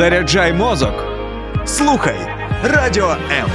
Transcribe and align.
Заряджай 0.00 0.52
мозок. 0.52 0.94
Слухай 1.66 2.16
Радіо 2.64 3.10
М. 3.10 3.50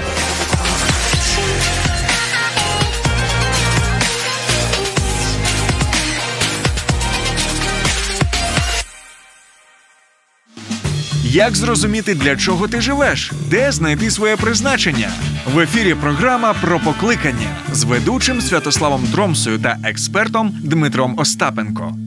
Як 11.23 11.55
зрозуміти, 11.55 12.15
для 12.15 12.35
чого 12.35 12.67
ти 12.67 12.81
живеш? 12.81 13.31
Де 13.49 13.71
знайти 13.71 14.11
своє 14.11 14.35
призначення? 14.37 15.09
В 15.53 15.59
ефірі 15.59 15.93
програма 15.93 16.53
про 16.61 16.79
покликання 16.79 17.49
з 17.71 17.83
ведучим 17.83 18.41
Святославом 18.41 19.07
Дромсою 19.11 19.59
та 19.59 19.77
експертом 19.83 20.59
Дмитром 20.63 21.19
Остапенко. 21.19 22.04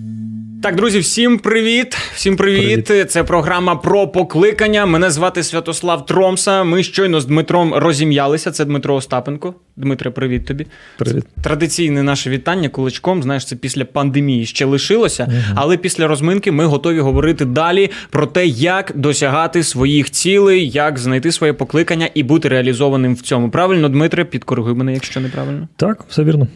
Так, 0.63 0.77
друзі, 0.77 0.99
всім 0.99 1.39
привіт! 1.39 1.97
Всім 2.15 2.37
привіт! 2.37 2.87
Привіт. 2.87 3.11
Це 3.11 3.25
програма 3.25 3.77
про 3.77 4.09
покликання. 4.09 4.87
Мене 4.87 5.11
звати 5.11 5.43
Святослав 5.43 6.07
Тромса. 6.07 6.65
Ми 6.65 6.83
щойно 6.83 7.21
з 7.21 7.27
Дмитром 7.27 7.75
розім'ялися. 7.75 8.51
Це 8.51 8.65
Дмитро 8.65 8.95
Остапенко. 8.95 9.55
Дмитре, 9.77 10.11
привіт 10.11 10.47
тобі. 10.47 10.67
Привіт. 10.99 11.25
Традиційне 11.43 12.03
наше 12.03 12.31
вітання 12.31 12.69
кулачком. 12.69 13.23
Знаєш, 13.23 13.47
це 13.47 13.57
після 13.57 13.85
пандемії 13.85 14.47
ще 14.47 14.65
лишилося, 14.65 15.33
але 15.55 15.77
після 15.77 16.07
розминки 16.07 16.53
ми 16.53 16.65
готові 16.65 17.01
говорити 17.01 17.45
далі 17.45 17.91
про 18.11 18.27
те, 18.27 18.47
як 18.47 18.93
досягати 18.95 19.63
своїх 19.63 20.11
цілей, 20.11 20.71
як 20.71 20.99
знайти 20.99 21.33
своє 21.33 21.53
покликання 21.53 22.09
і 22.15 22.23
бути 22.23 22.49
реалізованим 22.49 23.15
в 23.15 23.21
цьому. 23.21 23.51
Правильно, 23.51 23.89
Дмитре, 23.89 24.25
підкоригуй 24.25 24.75
мене, 24.75 24.93
якщо 24.95 25.21
неправильно. 25.21 25.69
Так, 25.77 26.05
все 26.09 26.25
вірно. 26.25 26.47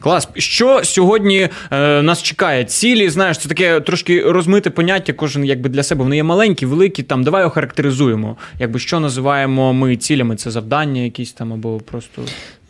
Клас. 0.00 0.28
Що 0.36 0.84
сьогодні 0.84 1.48
е, 1.70 2.02
нас 2.02 2.22
чекає? 2.22 2.64
Цілі, 2.64 3.10
знаєш, 3.10 3.38
це 3.38 3.48
таке 3.48 3.80
трошки 3.80 4.22
розмите 4.22 4.70
поняття, 4.70 5.12
кожен 5.12 5.44
якби 5.44 5.68
для 5.68 5.82
себе. 5.82 6.02
Вони 6.04 6.16
є 6.16 6.22
маленькі, 6.22 6.66
великі. 6.66 7.02
Там 7.02 7.24
давай 7.24 7.44
охарактеризуємо. 7.44 8.36
Якби 8.58 8.78
що 8.78 9.00
називаємо 9.00 9.72
ми 9.72 9.96
цілями? 9.96 10.36
Це 10.36 10.50
завдання, 10.50 11.02
якісь 11.02 11.32
там 11.32 11.52
або 11.52 11.78
просто. 11.78 12.22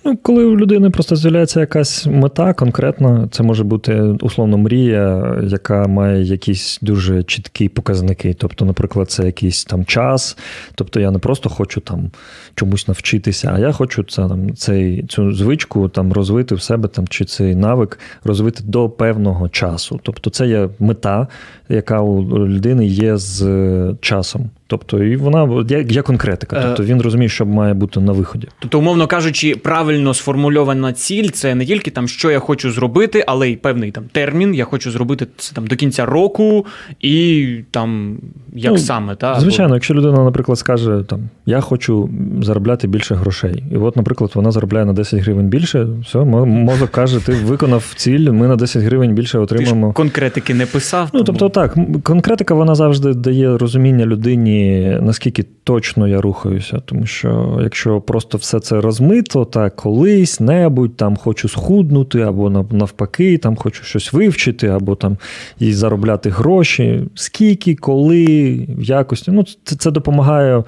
Ну, 0.05 0.17
коли 0.17 0.45
у 0.45 0.56
людини 0.56 0.91
просто 0.91 1.17
з'являється 1.17 1.61
якась 1.61 2.06
мета 2.06 2.53
конкретна, 2.53 3.29
це 3.31 3.43
може 3.43 3.65
бути 3.65 4.01
условно 4.01 4.59
мрія, 4.59 5.37
яка 5.43 5.87
має 5.87 6.23
якісь 6.23 6.79
дуже 6.83 7.23
чіткі 7.23 7.69
показники. 7.69 8.34
Тобто, 8.39 8.65
наприклад, 8.65 9.11
це 9.11 9.27
якийсь 9.27 9.65
там 9.65 9.84
час. 9.84 10.37
Тобто 10.75 11.01
я 11.01 11.11
не 11.11 11.19
просто 11.19 11.48
хочу 11.48 11.81
там 11.81 12.11
чомусь 12.55 12.89
навчитися, 12.89 13.53
а 13.55 13.59
я 13.59 13.73
хочу 13.73 14.03
це 14.03 14.28
там 14.28 14.55
цей 14.55 15.03
цю 15.06 15.33
звичку 15.33 15.89
там 15.89 16.12
розвити 16.12 16.55
в 16.55 16.62
себе 16.62 16.89
там 16.89 17.09
чи 17.09 17.25
цей 17.25 17.55
навик 17.55 17.98
розвити 18.25 18.62
до 18.65 18.89
певного 18.89 19.48
часу. 19.48 20.01
Тобто, 20.03 20.31
це 20.31 20.47
є 20.47 20.69
мета, 20.78 21.27
яка 21.69 22.01
у 22.01 22.47
людини 22.48 22.87
є 22.87 23.17
з 23.17 23.43
е, 23.43 23.95
часом. 24.01 24.51
Тобто, 24.70 25.04
і 25.04 25.16
вона 25.16 25.64
є, 25.68 25.86
є 25.88 26.02
конкретика. 26.02 26.56
Е, 26.56 26.62
Тобто 26.62 26.84
він 26.84 27.02
розуміє, 27.02 27.28
що 27.28 27.46
має 27.46 27.74
бути 27.74 28.00
на 28.00 28.12
виході. 28.12 28.48
Тобто, 28.58 28.78
умовно 28.78 29.06
кажучи, 29.06 29.56
правильно 29.56 30.14
сформульована 30.14 30.92
ціль 30.92 31.28
це 31.28 31.54
не 31.54 31.66
тільки 31.66 31.90
там, 31.90 32.08
що 32.08 32.30
я 32.30 32.38
хочу 32.38 32.70
зробити, 32.70 33.24
але 33.26 33.50
й 33.50 33.56
певний 33.56 33.91
там 33.91 34.04
термін. 34.12 34.54
Я 34.54 34.64
хочу 34.64 34.91
зробити 34.91 35.26
це 35.36 35.54
там 35.54 35.66
до 35.66 35.76
кінця 35.76 36.06
року, 36.06 36.66
і 37.00 37.56
там 37.70 38.16
як 38.52 38.72
Ну, 38.72 38.78
саме, 38.78 39.14
та 39.14 39.41
Звичайно, 39.41 39.74
якщо 39.74 39.94
людина, 39.94 40.24
наприклад, 40.24 40.58
скаже 40.58 41.04
там 41.06 41.20
я 41.46 41.60
хочу 41.60 42.10
заробляти 42.42 42.86
більше 42.88 43.14
грошей, 43.14 43.64
і 43.72 43.76
от, 43.76 43.96
наприклад, 43.96 44.30
вона 44.34 44.50
заробляє 44.52 44.84
на 44.86 44.92
10 44.92 45.20
гривень 45.20 45.46
більше, 45.48 45.86
все, 46.02 46.18
мо- 46.18 46.46
мозок 46.46 46.91
каже, 46.91 47.26
ти 47.26 47.32
виконав 47.32 47.92
ціль, 47.96 48.30
ми 48.30 48.48
на 48.48 48.56
10 48.56 48.82
гривень 48.82 49.14
більше 49.14 49.32
ти 49.32 49.38
ж 49.38 49.42
отримаємо. 49.42 49.92
конкретики 49.92 50.54
не 50.54 50.66
писав. 50.66 51.10
Ну, 51.12 51.22
тому- 51.24 51.38
тобто, 51.38 51.60
так, 51.60 51.76
конкретика 52.02 52.54
вона 52.54 52.74
завжди 52.74 53.14
дає 53.14 53.58
розуміння 53.58 54.06
людині, 54.06 54.59
наскільки 55.00 55.44
точно 55.64 56.08
я 56.08 56.20
рухаюся. 56.20 56.80
Тому 56.84 57.06
що 57.06 57.58
якщо 57.62 58.00
просто 58.00 58.39
все 58.39 58.61
це 58.61 58.80
розмито, 58.80 59.44
так 59.44 59.76
колись, 59.76 60.41
небудь 60.41 60.97
там 60.97 61.16
хочу 61.16 61.48
схуднути, 61.48 62.21
або 62.21 62.50
навпаки, 62.50 63.38
там 63.38 63.56
хочу 63.56 63.84
щось 63.84 64.12
вивчити, 64.12 64.66
або 64.69 64.94
там 64.94 65.16
і 65.59 65.72
заробляти 65.72 66.31
гроші. 66.31 67.03
Скільки, 67.15 67.75
коли, 67.75 68.25
в 68.69 68.82
якості. 68.82 69.31
Ну, 69.31 69.44
це, 69.65 69.76
це 69.76 69.91
допомагає 69.91 70.65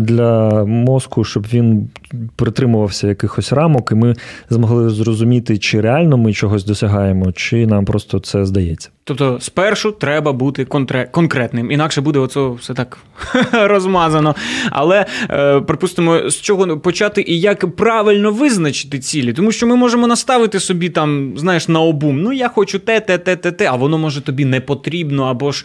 для 0.00 0.64
мозку, 0.64 1.24
щоб 1.24 1.46
він 1.52 1.88
притримувався 2.36 3.08
якихось 3.08 3.52
рамок, 3.52 3.92
і 3.92 3.94
ми 3.94 4.14
змогли 4.50 4.90
зрозуміти, 4.90 5.58
чи 5.58 5.80
реально 5.80 6.16
ми 6.16 6.32
чогось 6.32 6.64
досягаємо, 6.64 7.32
чи 7.32 7.66
нам 7.66 7.84
просто 7.84 8.18
це 8.18 8.46
здається. 8.46 8.90
Тобто, 9.04 9.38
спершу 9.40 9.92
треба 9.92 10.32
бути 10.32 10.64
контре- 10.64 11.10
конкретним, 11.10 11.70
інакше 11.70 12.00
буде 12.00 12.18
оце 12.18 12.48
все 12.48 12.74
так 12.74 12.98
розмазано. 13.52 14.34
Але 14.70 15.06
е, 15.30 15.60
припустимо, 15.60 16.30
з 16.30 16.40
чого 16.40 16.78
почати 16.78 17.24
і 17.26 17.40
як 17.40 17.76
правильно 17.76 18.32
визначити 18.32 18.98
цілі, 18.98 19.32
тому 19.32 19.52
що 19.52 19.66
ми 19.66 19.76
можемо 19.76 20.06
наставити 20.06 20.60
собі 20.60 20.88
там, 20.88 21.32
знаєш, 21.36 21.68
на 21.68 21.80
обум. 21.80 22.22
Ну 22.22 22.32
я 22.32 22.48
хочу 22.48 22.78
те, 22.78 23.00
те, 23.00 23.18
те, 23.18 23.36
те, 23.36 23.52
те, 23.52 23.66
а 23.66 23.76
воно 23.76 23.98
може 23.98 24.20
тобі 24.20 24.44
не 24.44 24.60
потрібно, 24.60 25.24
або 25.24 25.52
ж. 25.52 25.64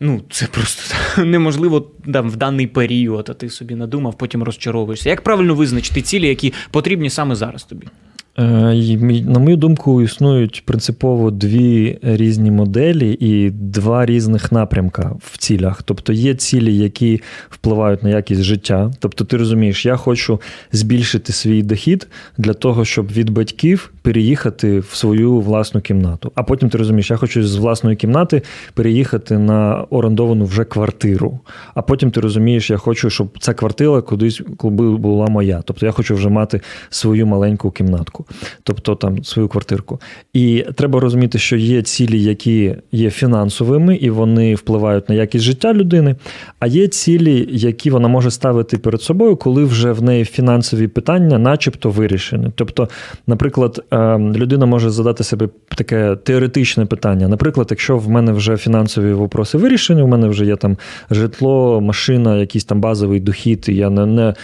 Ну, 0.00 0.22
це 0.30 0.46
просто 0.46 0.94
неможливо 1.24 1.90
там, 2.12 2.30
в 2.30 2.36
даний 2.36 2.66
період, 2.66 3.28
а 3.30 3.34
ти 3.34 3.50
собі 3.50 3.74
надумав, 3.74 4.18
потім 4.18 4.42
розчаровуєшся. 4.42 5.08
Як 5.08 5.20
правильно 5.20 5.54
визначити 5.54 6.02
цілі, 6.02 6.28
які 6.28 6.52
потрібні 6.70 7.10
саме 7.10 7.34
зараз 7.34 7.64
тобі? 7.64 7.86
Е, 8.38 9.22
На 9.26 9.38
мою 9.38 9.56
думку, 9.56 10.02
існують 10.02 10.62
принципово 10.66 11.30
дві 11.30 11.98
різні 12.02 12.50
моделі 12.50 13.16
і 13.20 13.50
два 13.50 14.06
різних 14.06 14.52
напрямка 14.52 15.12
в 15.20 15.38
цілях. 15.38 15.82
Тобто 15.82 16.12
є 16.12 16.34
цілі, 16.34 16.76
які 16.76 17.22
впливають 17.50 18.02
на 18.02 18.08
якість 18.08 18.42
життя. 18.42 18.90
Тобто, 18.98 19.24
ти 19.24 19.36
розумієш, 19.36 19.86
я 19.86 19.96
хочу 19.96 20.40
збільшити 20.72 21.32
свій 21.32 21.62
дохід 21.62 22.08
для 22.38 22.52
того, 22.52 22.84
щоб 22.84 23.12
від 23.12 23.30
батьків 23.30 23.92
переїхати 24.02 24.78
в 24.78 24.94
свою 24.94 25.40
власну 25.40 25.80
кімнату. 25.80 26.32
А 26.34 26.42
потім 26.42 26.68
ти 26.68 26.78
розумієш, 26.78 27.10
я 27.10 27.16
хочу 27.16 27.46
з 27.46 27.56
власної 27.56 27.96
кімнати 27.96 28.42
переїхати 28.74 29.38
на 29.38 29.86
орендовану 29.90 30.44
вже 30.44 30.64
квартиру. 30.64 31.40
А 31.74 31.82
потім 31.82 32.10
ти 32.10 32.20
розумієш, 32.20 32.70
я 32.70 32.76
хочу, 32.76 33.10
щоб 33.10 33.38
ця 33.38 33.54
квартира 33.54 34.02
кудись 34.02 34.42
була 34.60 35.26
моя. 35.26 35.62
Тобто 35.64 35.86
я 35.86 35.92
хочу 35.92 36.14
вже 36.14 36.28
мати 36.28 36.60
свою 36.90 37.26
маленьку 37.26 37.70
кімнатку, 37.70 38.25
тобто 38.62 38.94
там 38.94 39.24
свою 39.24 39.48
квартирку. 39.48 40.00
І 40.32 40.64
треба 40.74 41.00
розуміти, 41.00 41.38
що 41.38 41.56
є 41.56 41.82
цілі, 41.82 42.22
які 42.22 42.74
є 42.92 43.10
фінансовими, 43.10 43.96
і 43.96 44.10
вони 44.10 44.54
впливають 44.54 45.08
на 45.08 45.14
якість 45.14 45.44
життя 45.44 45.74
людини. 45.74 46.16
А 46.58 46.66
є 46.66 46.88
цілі, 46.88 47.48
які 47.50 47.90
вона 47.90 48.08
може 48.08 48.30
ставити 48.30 48.78
перед 48.78 49.02
собою, 49.02 49.36
коли 49.36 49.64
вже 49.64 49.92
в 49.92 50.02
неї 50.02 50.24
фінансові 50.24 50.88
питання, 50.88 51.38
начебто, 51.38 51.90
вирішені. 51.90 52.50
Тобто, 52.54 52.88
наприклад, 53.26 53.84
е, 53.92 54.18
людина 54.18 54.66
може 54.66 54.90
задати 54.90 55.24
себе 55.24 55.48
таке 55.68 56.16
теоретичне 56.16 56.86
питання. 56.86 57.28
Наприклад, 57.28 57.66
якщо 57.70 57.98
в 57.98 58.10
мене 58.10 58.32
вже 58.32 58.56
фінансові 58.56 59.12
вопроси 59.12 59.58
вирішені, 59.58 60.02
в 60.02 60.08
мене 60.08 60.28
вже 60.28 60.46
є 60.46 60.56
там 60.56 60.76
житло, 61.10 61.80
машина, 61.80 62.36
якийсь 62.36 62.64
там 62.64 62.80
базовий 62.80 63.20
дохід, 63.20 63.66
і 63.68 63.74
я 63.74 63.90
не, 63.90 64.06
не 64.06 64.34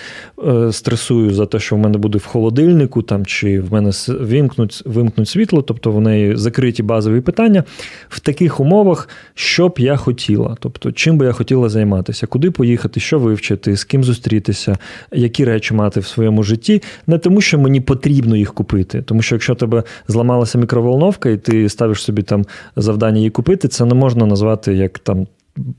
е, 0.46 0.72
стресую 0.72 1.30
за 1.30 1.46
те, 1.46 1.58
що 1.58 1.76
в 1.76 1.78
мене 1.78 1.98
буде 1.98 2.18
в 2.18 2.24
холодильнику, 2.24 3.02
там 3.02 3.26
чи 3.26 3.60
мене 3.72 3.90
вимкнуть, 4.08 4.82
вимкнуть 4.86 5.28
світло, 5.28 5.62
тобто 5.62 5.90
в 5.90 6.00
неї 6.00 6.36
закриті 6.36 6.82
базові 6.82 7.20
питання. 7.20 7.64
В 8.08 8.20
таких 8.20 8.60
умовах, 8.60 9.08
що 9.34 9.68
б 9.68 9.74
я 9.78 9.96
хотіла, 9.96 10.56
тобто 10.60 10.92
чим 10.92 11.18
би 11.18 11.26
я 11.26 11.32
хотіла 11.32 11.68
займатися, 11.68 12.26
куди 12.26 12.50
поїхати, 12.50 13.00
що 13.00 13.18
вивчити, 13.18 13.76
з 13.76 13.84
ким 13.84 14.04
зустрітися, 14.04 14.78
які 15.12 15.44
речі 15.44 15.74
мати 15.74 16.00
в 16.00 16.06
своєму 16.06 16.42
житті, 16.42 16.82
не 17.06 17.18
тому, 17.18 17.40
що 17.40 17.58
мені 17.58 17.80
потрібно 17.80 18.36
їх 18.36 18.54
купити, 18.54 19.02
тому 19.02 19.22
що 19.22 19.34
якщо 19.34 19.54
тебе 19.54 19.82
зламалася 20.08 20.58
мікроволновка, 20.58 21.30
і 21.30 21.36
ти 21.36 21.68
ставиш 21.68 22.02
собі 22.02 22.22
там 22.22 22.44
завдання 22.76 23.16
її 23.16 23.30
купити, 23.30 23.68
це 23.68 23.84
не 23.84 23.94
можна 23.94 24.26
назвати 24.26 24.74
як 24.74 24.98
там. 24.98 25.26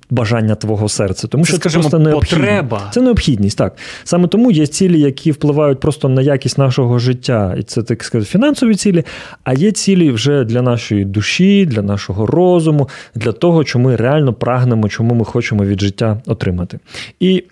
Бажання 0.09 0.55
твого 0.55 0.89
серця, 0.89 1.27
тому 1.27 1.45
Це, 1.45 1.47
що 1.47 1.57
скажімо, 1.57 1.83
це 1.83 1.89
просто 1.89 2.19
потреба. 2.19 2.89
Це 2.91 3.01
необхідність, 3.01 3.57
так. 3.57 3.77
Саме 4.03 4.27
тому 4.27 4.51
є 4.51 4.67
цілі, 4.67 4.99
які 4.99 5.31
впливають 5.31 5.79
просто 5.79 6.09
на 6.09 6.21
якість 6.21 6.57
нашого 6.57 6.99
життя, 6.99 7.55
і 7.59 7.63
це 7.63 7.83
так 7.83 8.03
сказати, 8.03 8.31
фінансові 8.31 8.75
цілі, 8.75 9.03
а 9.43 9.53
є 9.53 9.71
цілі 9.71 10.11
вже 10.11 10.43
для 10.43 10.61
нашої 10.61 11.05
душі, 11.05 11.65
для 11.65 11.81
нашого 11.81 12.25
розуму, 12.25 12.89
для 13.15 13.31
того, 13.31 13.65
що 13.65 13.79
ми 13.79 13.95
реально 13.95 14.33
прагнемо, 14.33 14.89
чому 14.89 15.15
ми 15.15 15.25
хочемо 15.25 15.65
від 15.65 15.81
життя 15.81 16.21
отримати. 16.25 16.79
І 17.19 17.43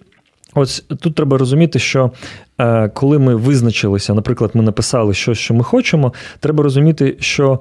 ось 0.53 0.85
тут 0.99 1.15
треба 1.15 1.37
розуміти, 1.37 1.79
що 1.79 2.11
е, 2.59 2.89
коли 2.89 3.19
ми 3.19 3.35
визначилися, 3.35 4.13
наприклад, 4.13 4.51
ми 4.53 4.63
написали 4.63 5.13
щось, 5.13 5.37
що 5.37 5.53
ми 5.53 5.63
хочемо, 5.63 6.13
треба 6.39 6.63
розуміти, 6.63 7.17
що 7.19 7.59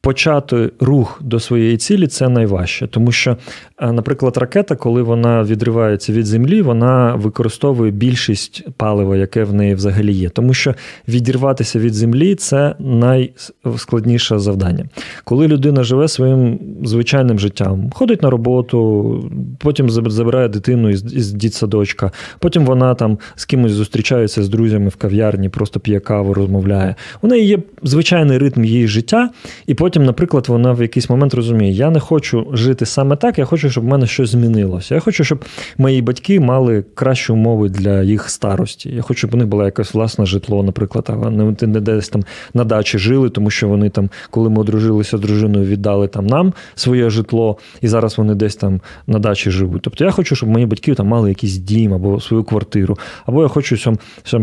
почати 0.00 0.70
рух 0.80 1.20
до 1.24 1.40
своєї 1.40 1.76
цілі 1.76 2.06
це 2.06 2.28
найважче, 2.28 2.86
тому 2.86 3.12
що, 3.12 3.36
е, 3.78 3.92
наприклад, 3.92 4.36
ракета, 4.36 4.76
коли 4.76 5.02
вона 5.02 5.42
відривається 5.42 6.12
від 6.12 6.26
землі, 6.26 6.62
вона 6.62 7.14
використовує 7.14 7.90
більшість 7.90 8.68
палива, 8.76 9.16
яке 9.16 9.44
в 9.44 9.54
неї 9.54 9.74
взагалі 9.74 10.12
є. 10.12 10.28
Тому 10.28 10.54
що 10.54 10.74
відірватися 11.08 11.78
від 11.78 11.94
землі 11.94 12.34
це 12.34 12.74
найскладніше 12.78 14.38
завдання. 14.38 14.84
Коли 15.24 15.48
людина 15.48 15.82
живе 15.82 16.08
своїм 16.08 16.58
звичайним 16.84 17.38
життям, 17.38 17.90
ходить 17.94 18.22
на 18.22 18.30
роботу, 18.30 19.30
потім 19.58 19.90
забирає 19.90 20.48
дитину 20.48 20.90
із, 20.90 21.14
із 21.14 21.32
дітсадочка, 21.32 22.12
потім 22.38 22.64
вона 22.64 22.94
там 22.94 23.18
з 23.34 23.44
кимось 23.44 23.72
зустрічається 23.72 24.42
з 24.42 24.48
друзями 24.48 24.88
в 24.88 24.96
кав'ярні, 24.96 25.48
просто 25.48 25.80
п'є 25.80 26.00
каву, 26.00 26.34
розмовляє. 26.34 26.94
У 27.22 27.26
неї 27.26 27.46
є 27.46 27.58
звичайний 27.82 28.38
ритм 28.38 28.64
її 28.64 28.88
життя, 28.88 29.30
і 29.66 29.74
потім, 29.74 29.87
наприклад, 29.96 30.48
вона 30.48 30.72
в 30.72 30.82
якийсь 30.82 31.10
момент 31.10 31.34
розуміє, 31.34 31.72
я 31.72 31.90
не 31.90 32.00
хочу 32.00 32.46
жити 32.52 32.86
саме 32.86 33.16
так, 33.16 33.38
я 33.38 33.44
хочу, 33.44 33.70
щоб 33.70 33.84
в 33.84 33.86
мене 33.86 34.06
щось 34.06 34.30
змінилося. 34.30 34.94
Я 34.94 35.00
хочу, 35.00 35.24
щоб 35.24 35.44
мої 35.78 36.02
батьки 36.02 36.40
мали 36.40 36.84
кращі 36.94 37.32
умови 37.32 37.68
для 37.68 38.02
їх 38.02 38.30
старості. 38.30 38.90
Я 38.90 39.02
хочу, 39.02 39.18
щоб 39.18 39.34
у 39.34 39.36
них 39.36 39.46
було 39.46 39.64
якесь 39.64 39.94
власне 39.94 40.26
житло, 40.26 40.62
наприклад, 40.62 41.04
а 41.08 41.30
не 41.30 41.80
десь 41.80 42.08
там 42.08 42.22
на 42.54 42.64
дачі 42.64 42.98
жили, 42.98 43.30
тому 43.30 43.50
що 43.50 43.68
вони 43.68 43.90
там, 43.90 44.10
коли 44.30 44.50
ми 44.50 44.60
одружилися 44.60 45.16
з 45.18 45.20
дружиною, 45.20 45.66
віддали 45.66 46.08
там 46.08 46.26
нам 46.26 46.52
своє 46.74 47.10
житло, 47.10 47.58
і 47.80 47.88
зараз 47.88 48.18
вони 48.18 48.34
десь 48.34 48.56
там 48.56 48.80
на 49.06 49.18
дачі 49.18 49.50
живуть. 49.50 49.82
Тобто 49.82 50.04
я 50.04 50.10
хочу, 50.10 50.36
щоб 50.36 50.48
мої 50.48 50.66
батьки 50.66 50.94
там 50.94 51.06
мали 51.06 51.28
якийсь 51.28 51.56
дім 51.56 51.94
або 51.94 52.20
свою 52.20 52.44
квартиру, 52.44 52.98
або 53.26 53.42
я 53.42 53.48
хочу, 53.48 53.76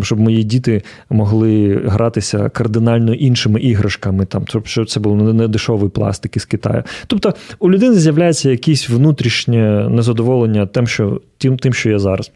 щоб 0.02 0.20
мої 0.20 0.44
діти 0.44 0.82
могли 1.10 1.82
гратися 1.86 2.50
кардинально 2.50 3.14
іншими 3.14 3.60
іграшками, 3.60 4.26
там 4.26 4.46
щоб 4.66 4.90
це 4.90 5.00
було 5.00 5.16
не 5.16 5.34
дешевий 5.48 5.90
пластик 5.90 6.38
із 6.38 6.46
Китаю. 6.46 6.84
Тобто 7.08 7.34
у 7.60 7.72
людини 7.72 7.96
з'являється 7.96 8.50
якесь 8.50 8.90
внутрішнє 8.90 9.90
незадоволення 9.90 10.66
тим, 10.66 10.88
що 10.88 11.22
тим, 11.38 11.58
тим, 11.58 11.74
що 11.74 11.90
є 11.90 12.00
зараз. 12.00 12.32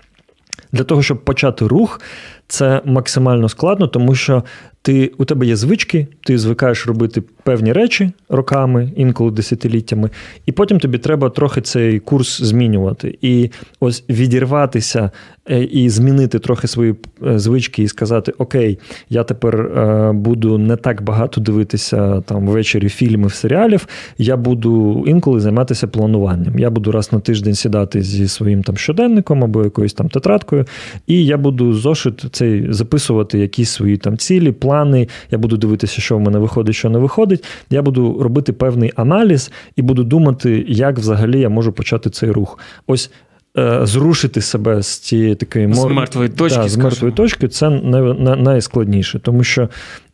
Для 0.71 0.83
того, 0.83 1.03
щоб 1.03 1.23
почати 1.23 1.67
рух, 1.67 2.01
це 2.49 2.81
максимально 2.85 3.49
складно, 3.49 3.87
тому 3.87 4.15
що 4.15 4.43
ти, 4.81 5.11
у 5.17 5.25
тебе 5.25 5.45
є 5.45 5.55
звички, 5.55 6.07
ти 6.23 6.37
звикаєш 6.37 6.87
робити 6.87 7.23
певні 7.43 7.73
речі 7.73 8.11
роками, 8.29 8.91
інколи 8.95 9.31
десятиліттями, 9.31 10.09
і 10.45 10.51
потім 10.51 10.79
тобі 10.79 10.97
треба 10.97 11.29
трохи 11.29 11.61
цей 11.61 11.99
курс 11.99 12.41
змінювати. 12.41 13.17
І 13.21 13.49
ось 13.79 14.03
відірватися 14.09 15.11
е, 15.49 15.63
і 15.63 15.89
змінити 15.89 16.39
трохи 16.39 16.67
свої 16.67 16.95
е, 17.27 17.39
звички 17.39 17.83
і 17.83 17.87
сказати: 17.87 18.33
Окей, 18.37 18.79
я 19.09 19.23
тепер 19.23 19.61
е, 19.61 20.11
буду 20.13 20.57
не 20.57 20.75
так 20.75 21.01
багато 21.01 21.41
дивитися 21.41 22.21
там 22.21 22.47
ввечері 22.47 22.89
фільмів, 22.89 23.33
серіалів, 23.33 23.87
я 24.17 24.37
буду 24.37 25.03
інколи 25.07 25.39
займатися 25.39 25.87
плануванням. 25.87 26.59
Я 26.59 26.69
буду 26.69 26.91
раз 26.91 27.13
на 27.13 27.19
тиждень 27.19 27.55
сідати 27.55 28.01
зі 28.01 28.27
своїм 28.27 28.63
там 28.63 28.77
щоденником 28.77 29.43
або 29.43 29.63
якоюсь 29.63 29.93
там 29.93 30.09
тетрадкою, 30.09 30.65
і 31.07 31.25
я 31.25 31.37
буду 31.37 31.73
зошит 31.73 32.25
цей 32.39 32.73
записувати 32.73 33.39
якісь 33.39 33.69
свої 33.69 33.97
там 33.97 34.17
цілі, 34.17 34.51
плани. 34.51 35.07
Я 35.31 35.37
буду 35.37 35.57
дивитися, 35.57 36.01
що 36.01 36.17
в 36.17 36.19
мене 36.19 36.39
виходить, 36.39 36.75
що 36.75 36.89
не 36.89 36.99
виходить. 36.99 37.43
Я 37.69 37.81
буду 37.81 38.23
робити 38.23 38.53
певний 38.53 38.91
аналіз 38.95 39.51
і 39.75 39.81
буду 39.81 40.03
думати, 40.03 40.65
як 40.67 40.97
взагалі 40.97 41.39
я 41.39 41.49
можу 41.49 41.71
почати 41.71 42.09
цей 42.09 42.31
рух. 42.31 42.59
Ось. 42.87 43.11
Е, 43.57 43.79
зрушити 43.83 44.41
себе 44.41 44.81
з 44.81 44.99
цієї 44.99 45.35
такої 45.35 45.73
з 45.73 45.85
мертвої 45.85 46.29
точки, 46.29 46.59
да, 46.59 46.69
з 46.69 46.77
мертвої 46.77 47.13
точки 47.13 47.47
це 47.47 47.69
найскладніше, 47.69 49.19
тому 49.19 49.43
що 49.43 49.69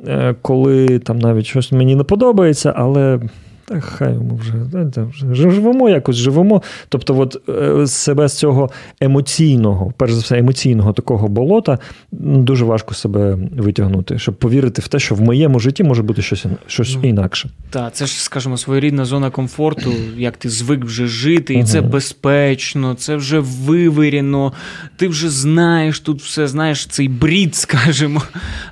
е, 0.08 0.36
коли 0.42 1.00
там 1.00 1.20
навіть 1.20 1.46
щось 1.46 1.72
мені 1.72 1.96
не 1.96 2.04
подобається, 2.04 2.74
але 2.76 3.20
та 3.68 3.80
хай 3.80 4.14
йому 4.14 4.36
вже, 4.36 5.52
живемо 5.52 5.90
якось 5.90 6.16
живемо. 6.16 6.62
Тобто, 6.90 7.20
от 7.20 7.50
е, 7.50 7.88
себе 7.88 8.28
з 8.28 8.38
цього 8.38 8.70
емоційного, 9.02 9.94
перш 9.98 10.14
за 10.14 10.22
все, 10.22 10.38
емоційного 10.38 10.94
такого 10.94 11.28
болота 11.28 11.80
дуже 12.12 12.66
важко 12.66 12.94
себе 12.94 13.38
витягнути, 13.58 14.20
щоб 14.20 14.36
повірити 14.36 14.82
в 14.82 14.88
те, 14.88 15.00
що 15.00 15.16
в 15.16 15.22
моєму 15.22 15.60
житті 15.60 15.84
може 15.84 16.04
бути 16.04 16.22
щось 16.22 16.46
щось 16.68 16.98
ну, 17.04 17.10
інакше. 17.10 17.50
Так, 17.70 17.94
це 17.94 18.06
ж, 18.06 18.24
скажімо, 18.24 18.58
своєрідна 18.58 19.06
зона 19.06 19.30
комфорту, 19.30 19.94
як 20.18 20.38
ти 20.38 20.50
звик 20.50 20.86
вже 20.86 21.08
жити, 21.08 21.54
і 21.54 21.58
угу. 21.58 21.66
це 21.66 21.82
безпечно, 21.82 22.94
це 22.94 23.16
вже 23.16 23.40
вивірено, 23.40 24.54
ти 24.98 25.08
вже 25.08 25.30
знаєш 25.30 26.00
тут 26.00 26.22
все, 26.22 26.48
знаєш 26.48 26.86
цей 26.86 27.08
брід, 27.08 27.56
скажімо, 27.66 28.22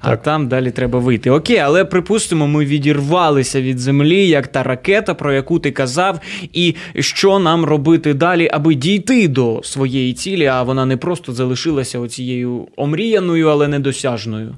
а 0.01 0.10
так. 0.10 0.24
там 0.24 0.48
далі 0.48 0.72
треба 0.72 1.00
вийти. 1.00 1.30
Окей, 1.30 1.57
але 1.57 1.86
припустимо, 1.86 2.48
ми 2.48 2.66
відірвалися 2.66 3.62
від 3.62 3.80
землі, 3.80 4.28
як 4.28 4.48
та 4.48 4.63
ракета 4.63 4.83
ракета, 4.84 5.14
про 5.14 5.34
яку 5.34 5.60
ти 5.60 5.72
казав, 5.72 6.20
і 6.54 6.76
що 7.00 7.40
нам 7.40 7.66
робити 7.66 8.14
далі, 8.14 8.50
аби 8.54 8.76
дійти 8.76 9.28
до 9.28 9.62
своєї 9.64 10.14
цілі, 10.14 10.46
а 10.46 10.64
вона 10.64 10.86
не 10.86 10.98
просто 10.98 11.34
залишилася 11.34 12.00
оцією 12.00 12.68
омріяною, 12.76 13.48
але 13.48 13.68
недосяжною. 13.68 14.56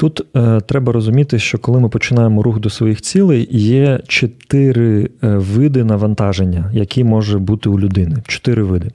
Тут 0.00 0.20
е, 0.36 0.60
треба 0.60 0.92
розуміти, 0.92 1.38
що 1.38 1.58
коли 1.58 1.80
ми 1.80 1.88
починаємо 1.88 2.42
рух 2.42 2.60
до 2.60 2.70
своїх 2.70 3.02
цілей, 3.02 3.48
є 3.50 4.00
чотири 4.08 5.10
е, 5.22 5.28
види 5.28 5.84
навантаження, 5.84 6.70
які 6.72 7.04
може 7.04 7.38
бути 7.38 7.68
у 7.68 7.78
людини. 7.78 8.16
Чотири 8.26 8.62
види. 8.62 8.90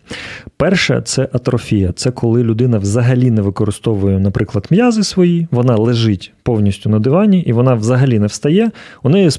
Перше 0.58 1.02
це 1.06 1.30
атрофія. 1.34 1.92
Це 1.92 2.12
коли 2.12 2.44
людина 2.44 2.78
взагалі 2.78 3.32
не 3.32 3.42
використовує, 3.42 4.20
наприклад, 4.20 4.68
м'язи 4.70 5.04
свої, 5.04 5.48
вона 5.52 5.76
лежить 5.76 6.34
повністю 6.44 6.90
на 6.90 7.00
дивані 7.00 7.40
і 7.40 7.54
вона 7.54 7.74
взагалі 7.74 8.20
не 8.20 8.28
встає. 8.28 8.72
У 9.04 9.10
неї 9.10 9.30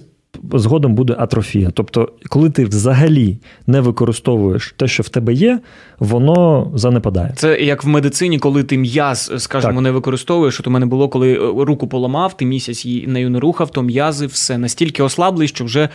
згодом 0.52 0.94
буде 0.94 1.16
атрофія. 1.18 1.70
Тобто, 1.74 2.08
коли 2.28 2.50
ти 2.50 2.64
взагалі 2.64 3.38
не 3.66 3.80
використовуєш 3.80 4.74
те, 4.76 4.88
що 4.88 5.02
в 5.02 5.08
тебе 5.08 5.32
є, 5.32 5.60
воно 5.98 6.70
занепадає. 6.74 7.32
Це 7.36 7.60
як 7.60 7.84
в 7.84 7.88
медицині, 7.88 8.38
коли 8.38 8.62
ти 8.62 8.78
м'яз, 8.78 9.32
скажімо, 9.38 9.80
не 9.80 9.90
використовуєш. 9.90 10.60
От 10.60 10.66
у 10.66 10.70
мене 10.70 10.86
було, 10.86 11.08
коли 11.08 11.32
е, 11.32 11.64
руку 11.64 11.88
поламав, 11.88 12.36
ти 12.36 12.44
місяць 12.44 12.86
її 12.86 13.06
нею 13.06 13.30
не 13.30 13.40
рухав, 13.40 13.70
то 13.70 13.82
м'язи 13.82 14.26
все 14.26 14.58
настільки 14.58 15.02
ослабли, 15.02 15.46
що 15.48 15.64
вже. 15.64 15.88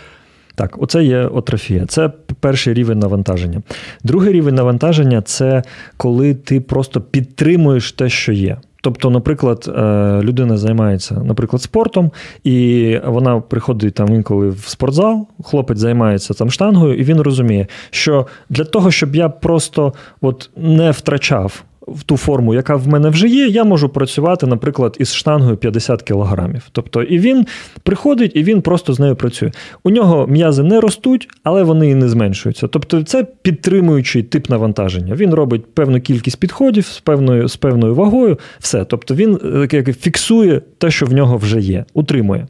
Так, 0.56 0.76
оце 0.82 1.04
є 1.04 1.20
отрофія. 1.20 1.86
Це 1.86 2.12
перший 2.40 2.74
рівень 2.74 3.00
навантаження. 3.00 3.62
Другий 4.04 4.32
рівень 4.32 4.56
навантаження 4.56 5.22
це 5.22 5.64
коли 5.98 6.34
ти 6.34 6.62
просто 6.62 7.02
підтримуєш 7.02 7.92
те, 7.92 8.10
що 8.10 8.32
є. 8.32 8.58
Тобто, 8.82 9.10
наприклад, 9.10 9.66
е, 9.68 9.82
людина 10.24 10.58
займається, 10.58 11.16
наприклад, 11.16 11.62
спортом, 11.62 12.12
і 12.44 13.00
вона 13.06 13.40
приходить 13.40 13.94
там 13.94 14.14
інколи 14.16 14.50
в 14.50 14.64
спортзал, 14.68 15.28
хлопець 15.44 15.78
займається 15.78 16.34
там 16.34 16.52
штангою, 16.52 16.98
і 16.98 17.04
він 17.04 17.22
розуміє, 17.22 17.68
що 17.90 18.28
для 18.50 18.64
того, 18.64 18.92
щоб 18.92 19.16
я 19.16 19.30
просто 19.30 19.94
от 20.22 20.50
не 20.58 20.92
втрачав 20.92 21.64
в 21.96 22.04
ту 22.04 22.18
форму, 22.18 22.54
яка 22.54 22.76
в 22.76 22.88
мене 22.88 23.10
вже 23.10 23.28
є, 23.28 23.48
я 23.48 23.64
можу 23.64 23.90
працювати, 23.90 24.48
наприклад, 24.48 24.98
із 25.00 25.14
штангою 25.14 25.58
50 25.58 26.02
кілограмів. 26.02 26.64
Тобто, 26.72 27.04
і 27.04 27.20
він 27.20 27.46
приходить, 27.84 28.32
і 28.36 28.44
він 28.44 28.62
просто 28.62 28.94
з 28.94 29.00
нею 29.00 29.16
працює. 29.16 29.52
У 29.84 29.90
нього 29.90 30.28
м'язи 30.28 30.64
не 30.64 30.82
ростуть, 30.82 31.28
але 31.44 31.64
вони 31.64 31.90
і 31.90 31.96
не 31.96 32.10
зменшуються. 32.10 32.68
Тобто, 32.68 33.04
це 33.04 33.24
підтримуючий 33.42 34.24
тип 34.24 34.50
навантаження. 34.50 35.16
Він 35.16 35.34
робить 35.34 35.74
певну 35.74 36.02
кількість 36.02 36.40
підходів 36.40 36.86
з 36.86 37.00
певною 37.00 37.48
з 37.48 37.56
певною 37.56 37.96
вагою, 37.96 38.40
все. 38.60 38.86
Тобто 38.86 39.16
він 39.16 39.40
е, 39.74 39.94
фіксує 39.94 40.62
те, 40.78 40.92
що 40.92 41.06
в 41.06 41.14
нього 41.14 41.38
вже 41.38 41.60
є, 41.60 41.86
утримує. 41.94 42.48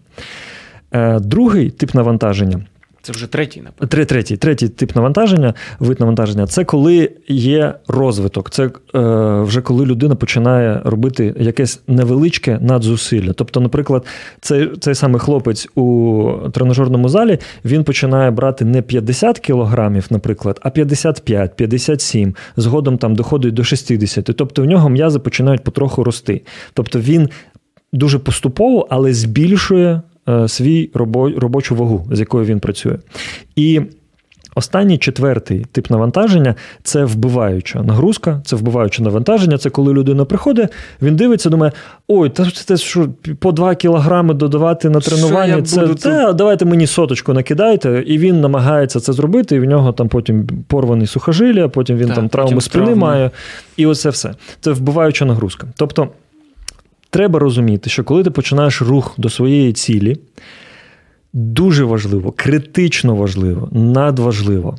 Е, 0.91 1.19
другий 1.19 1.69
тип 1.69 1.93
навантаження. 1.93 2.65
Це 3.01 3.11
вже 3.11 3.27
третій, 3.27 3.61
напевно. 3.61 4.05
Третій 4.05 4.37
третій 4.37 4.69
тип 4.69 4.95
навантаження, 4.95 5.53
вид 5.79 5.99
навантаження 5.99 6.47
це 6.47 6.63
коли 6.63 7.11
є 7.27 7.73
розвиток. 7.87 8.49
Це 8.49 8.65
е, 8.65 8.69
вже 9.41 9.61
коли 9.61 9.85
людина 9.85 10.15
починає 10.15 10.81
робити 10.83 11.35
якесь 11.39 11.81
невеличке 11.87 12.59
надзусилля. 12.61 13.33
Тобто, 13.33 13.59
наприклад, 13.59 14.05
цей 14.41 14.69
цей 14.79 14.95
самий 14.95 15.19
хлопець 15.19 15.67
у 15.75 16.31
тренажерному 16.51 17.09
залі 17.09 17.39
він 17.65 17.83
починає 17.83 18.31
брати 18.31 18.65
не 18.65 18.81
50 18.81 19.39
кілограмів, 19.39 20.07
наприклад, 20.09 20.59
а 20.63 20.69
55, 20.69 21.55
57, 21.55 22.35
згодом 22.57 22.97
там 22.97 23.15
доходить 23.15 23.53
до 23.53 23.63
60. 23.63 24.25
Тобто 24.25 24.61
в 24.61 24.65
нього 24.65 24.89
м'язи 24.89 25.19
починають 25.19 25.63
потроху 25.63 26.03
рости. 26.03 26.41
Тобто 26.73 26.99
він 26.99 27.29
дуже 27.93 28.19
поступово, 28.19 28.87
але 28.89 29.13
збільшує 29.13 30.01
свій 30.47 30.89
робочу 31.37 31.75
вагу, 31.75 32.07
з 32.11 32.19
якою 32.19 32.45
він 32.45 32.59
працює. 32.59 32.95
І 33.55 33.81
Останній 34.55 34.97
четвертий 34.97 35.65
тип 35.71 35.89
навантаження 35.89 36.55
це 36.83 37.05
вбиваюча 37.05 37.83
нагрузка, 37.83 38.41
це 38.45 38.55
вбиваюче 38.55 39.03
навантаження. 39.03 39.57
Це 39.57 39.69
коли 39.69 39.93
людина 39.93 40.25
приходить, 40.25 40.69
він 41.01 41.15
дивиться, 41.15 41.49
думає: 41.49 41.71
ой, 42.07 42.29
та 42.29 42.51
це 42.51 42.77
що 42.77 43.09
по 43.39 43.51
2 43.51 43.75
кілограми 43.75 44.33
додавати 44.33 44.89
на 44.89 44.99
тренування. 44.99 45.61
Це 45.61 45.87
те, 45.87 46.33
давайте 46.33 46.65
мені 46.65 46.87
соточку 46.87 47.33
накидайте, 47.33 48.03
і 48.07 48.17
він 48.17 48.41
намагається 48.41 48.99
це 48.99 49.13
зробити. 49.13 49.55
І 49.55 49.59
в 49.59 49.65
нього 49.65 49.91
там 49.91 50.09
потім 50.09 50.47
порваний 50.67 51.07
сухожилля, 51.07 51.67
потім 51.67 51.97
він 51.97 52.07
так, 52.07 52.15
там 52.15 52.29
травму 52.29 52.61
спини 52.61 52.95
має. 52.95 53.31
І 53.77 53.85
оце 53.85 54.09
все. 54.09 54.31
Це 54.61 54.71
вбиваюча 54.71 55.25
нагрузка. 55.25 55.67
Тобто. 55.75 56.07
Треба 57.09 57.39
розуміти, 57.39 57.89
що 57.89 58.03
коли 58.03 58.23
ти 58.23 58.31
починаєш 58.31 58.81
рух 58.81 59.15
до 59.17 59.29
своєї 59.29 59.73
цілі, 59.73 60.17
дуже 61.33 61.83
важливо, 61.83 62.33
критично 62.37 63.15
важливо, 63.15 63.69
надважливо 63.71 64.77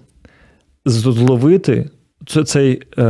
зловити 0.85 1.91
це 2.27 2.45
цей 2.45 2.83
е, 2.99 3.03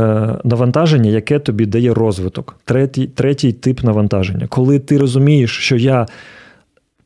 навантаження, 0.43 1.09
яке 1.09 1.39
тобі 1.39 1.65
дає 1.65 1.93
розвиток. 1.93 2.57
Третій, 2.65 3.07
Третій 3.07 3.53
тип 3.53 3.83
навантаження. 3.83 4.47
Коли 4.47 4.79
ти 4.79 4.97
розумієш, 4.97 5.57
що 5.57 5.75
я. 5.75 6.05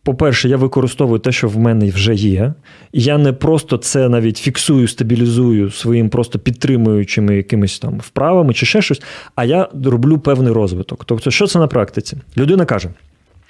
По-перше, 0.05 0.50
я 0.50 0.57
використовую 0.57 1.19
те, 1.19 1.31
що 1.31 1.47
в 1.47 1.57
мене 1.57 1.89
вже 1.89 2.13
є. 2.15 2.53
І 2.91 3.01
я 3.01 3.17
не 3.17 3.33
просто 3.33 3.77
це 3.77 4.09
навіть 4.09 4.38
фіксую, 4.38 4.88
стабілізую 4.88 5.71
своїм 5.71 6.09
просто 6.09 6.39
підтримуючими 6.39 7.35
якимись 7.35 7.79
там 7.79 7.97
вправами 7.97 8.53
чи 8.53 8.65
ще 8.65 8.81
щось, 8.81 9.01
а 9.35 9.45
я 9.45 9.69
роблю 9.85 10.19
певний 10.19 10.53
розвиток. 10.53 11.05
Тобто, 11.05 11.31
що 11.31 11.47
це 11.47 11.59
на 11.59 11.67
практиці? 11.67 12.17
Людина 12.38 12.65
каже: 12.65 12.89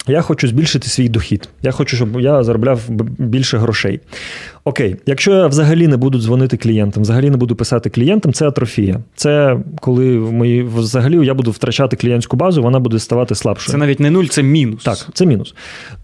я 0.07 0.21
хочу 0.21 0.47
збільшити 0.47 0.88
свій 0.88 1.09
дохід, 1.09 1.50
я 1.62 1.71
хочу, 1.71 1.95
щоб 1.95 2.21
я 2.21 2.43
заробляв 2.43 2.81
більше 3.17 3.57
грошей. 3.57 4.00
Окей, 4.67 4.95
якщо 5.05 5.31
я 5.31 5.48
взагалі 5.48 5.88
не 5.88 5.98
буду 5.98 6.19
дзвонити 6.19 6.57
клієнтам, 6.57 7.03
взагалі 7.03 7.29
не 7.29 7.38
буду 7.38 7.55
писати 7.55 7.89
клієнтам, 7.89 8.34
це 8.34 8.48
атрофія. 8.48 9.00
Це 9.15 9.57
коли 9.79 10.17
в 10.17 10.34
мої 10.34 10.63
взагалі 10.63 11.25
я 11.25 11.34
буду 11.34 11.51
втрачати 11.51 11.95
клієнтську 11.95 12.38
базу, 12.38 12.63
вона 12.63 12.79
буде 12.79 13.00
ставати 13.00 13.36
слабшою. 13.36 13.72
Це 13.72 13.77
навіть 13.77 14.00
не 14.00 14.10
нуль, 14.10 14.25
це 14.25 14.43
мінус. 14.43 14.84
Так, 14.84 14.98
це 15.13 15.25
мінус. 15.25 15.55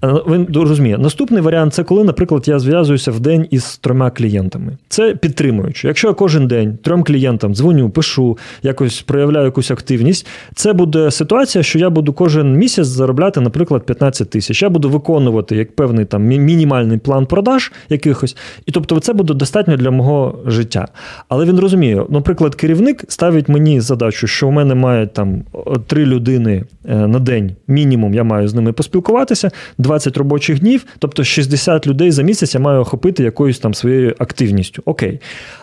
Е, 0.03 0.07
він 0.07 0.47
розуміє. 0.53 0.97
Наступний 0.97 1.41
варіант 1.41 1.73
це 1.73 1.83
коли, 1.83 2.03
наприклад, 2.03 2.47
я 2.47 2.59
зв'язуюся 2.59 3.11
в 3.11 3.19
день 3.19 3.47
із 3.51 3.77
трьома 3.77 4.09
клієнтами. 4.11 4.77
Це 4.89 5.15
підтримуючи. 5.15 5.87
Якщо 5.87 6.07
я 6.07 6.13
кожен 6.13 6.47
день 6.47 6.77
трьом 6.83 7.03
клієнтам 7.03 7.55
дзвоню, 7.55 7.89
пишу, 7.89 8.37
якось 8.63 9.01
проявляю 9.01 9.45
якусь 9.45 9.71
активність, 9.71 10.27
це 10.55 10.73
буде 10.73 11.11
ситуація, 11.11 11.63
що 11.63 11.79
я 11.79 11.89
буду 11.89 12.13
кожен 12.13 12.53
місяць 12.53 12.87
заробляти, 12.87 13.41
наприклад, 13.41 13.85
15 13.85 14.29
тисяч. 14.29 14.61
Я 14.61 14.69
буду 14.69 14.89
виконувати 14.89 15.55
як 15.55 15.75
певний 15.75 16.05
там 16.05 16.23
мінімальний 16.23 16.97
план 16.97 17.25
продаж 17.25 17.71
якихось. 17.89 18.35
І 18.65 18.71
тобто, 18.71 18.99
це 18.99 19.13
буде 19.13 19.33
достатньо 19.33 19.77
для 19.77 19.91
мого 19.91 20.39
життя. 20.45 20.87
Але 21.29 21.45
він 21.45 21.59
розуміє, 21.59 22.05
наприклад, 22.09 22.55
керівник 22.55 23.03
ставить 23.07 23.49
мені 23.49 23.79
задачу, 23.79 24.27
що 24.27 24.47
у 24.47 24.51
мене 24.51 24.75
має 24.75 25.07
там 25.07 25.43
три 25.87 26.05
людини 26.05 26.63
е, 26.85 26.95
на 26.95 27.19
день, 27.19 27.55
мінімум, 27.67 28.13
я 28.13 28.23
маю 28.23 28.47
з 28.47 28.53
ними 28.53 28.73
поспілкуватися, 28.73 29.51
20 29.77 30.17
робочих 30.17 30.59
днів, 30.59 30.85
тобто 30.99 31.23
60 31.23 31.87
людей 31.87 32.11
за 32.11 32.23
місяць 32.23 32.55
я 32.55 32.61
маю 32.61 32.81
охопити 32.81 33.23
якоюсь 33.23 33.59
там 33.59 33.73
своєю 33.73 34.15
активністю. 34.19 34.81
Окей. 34.85 35.19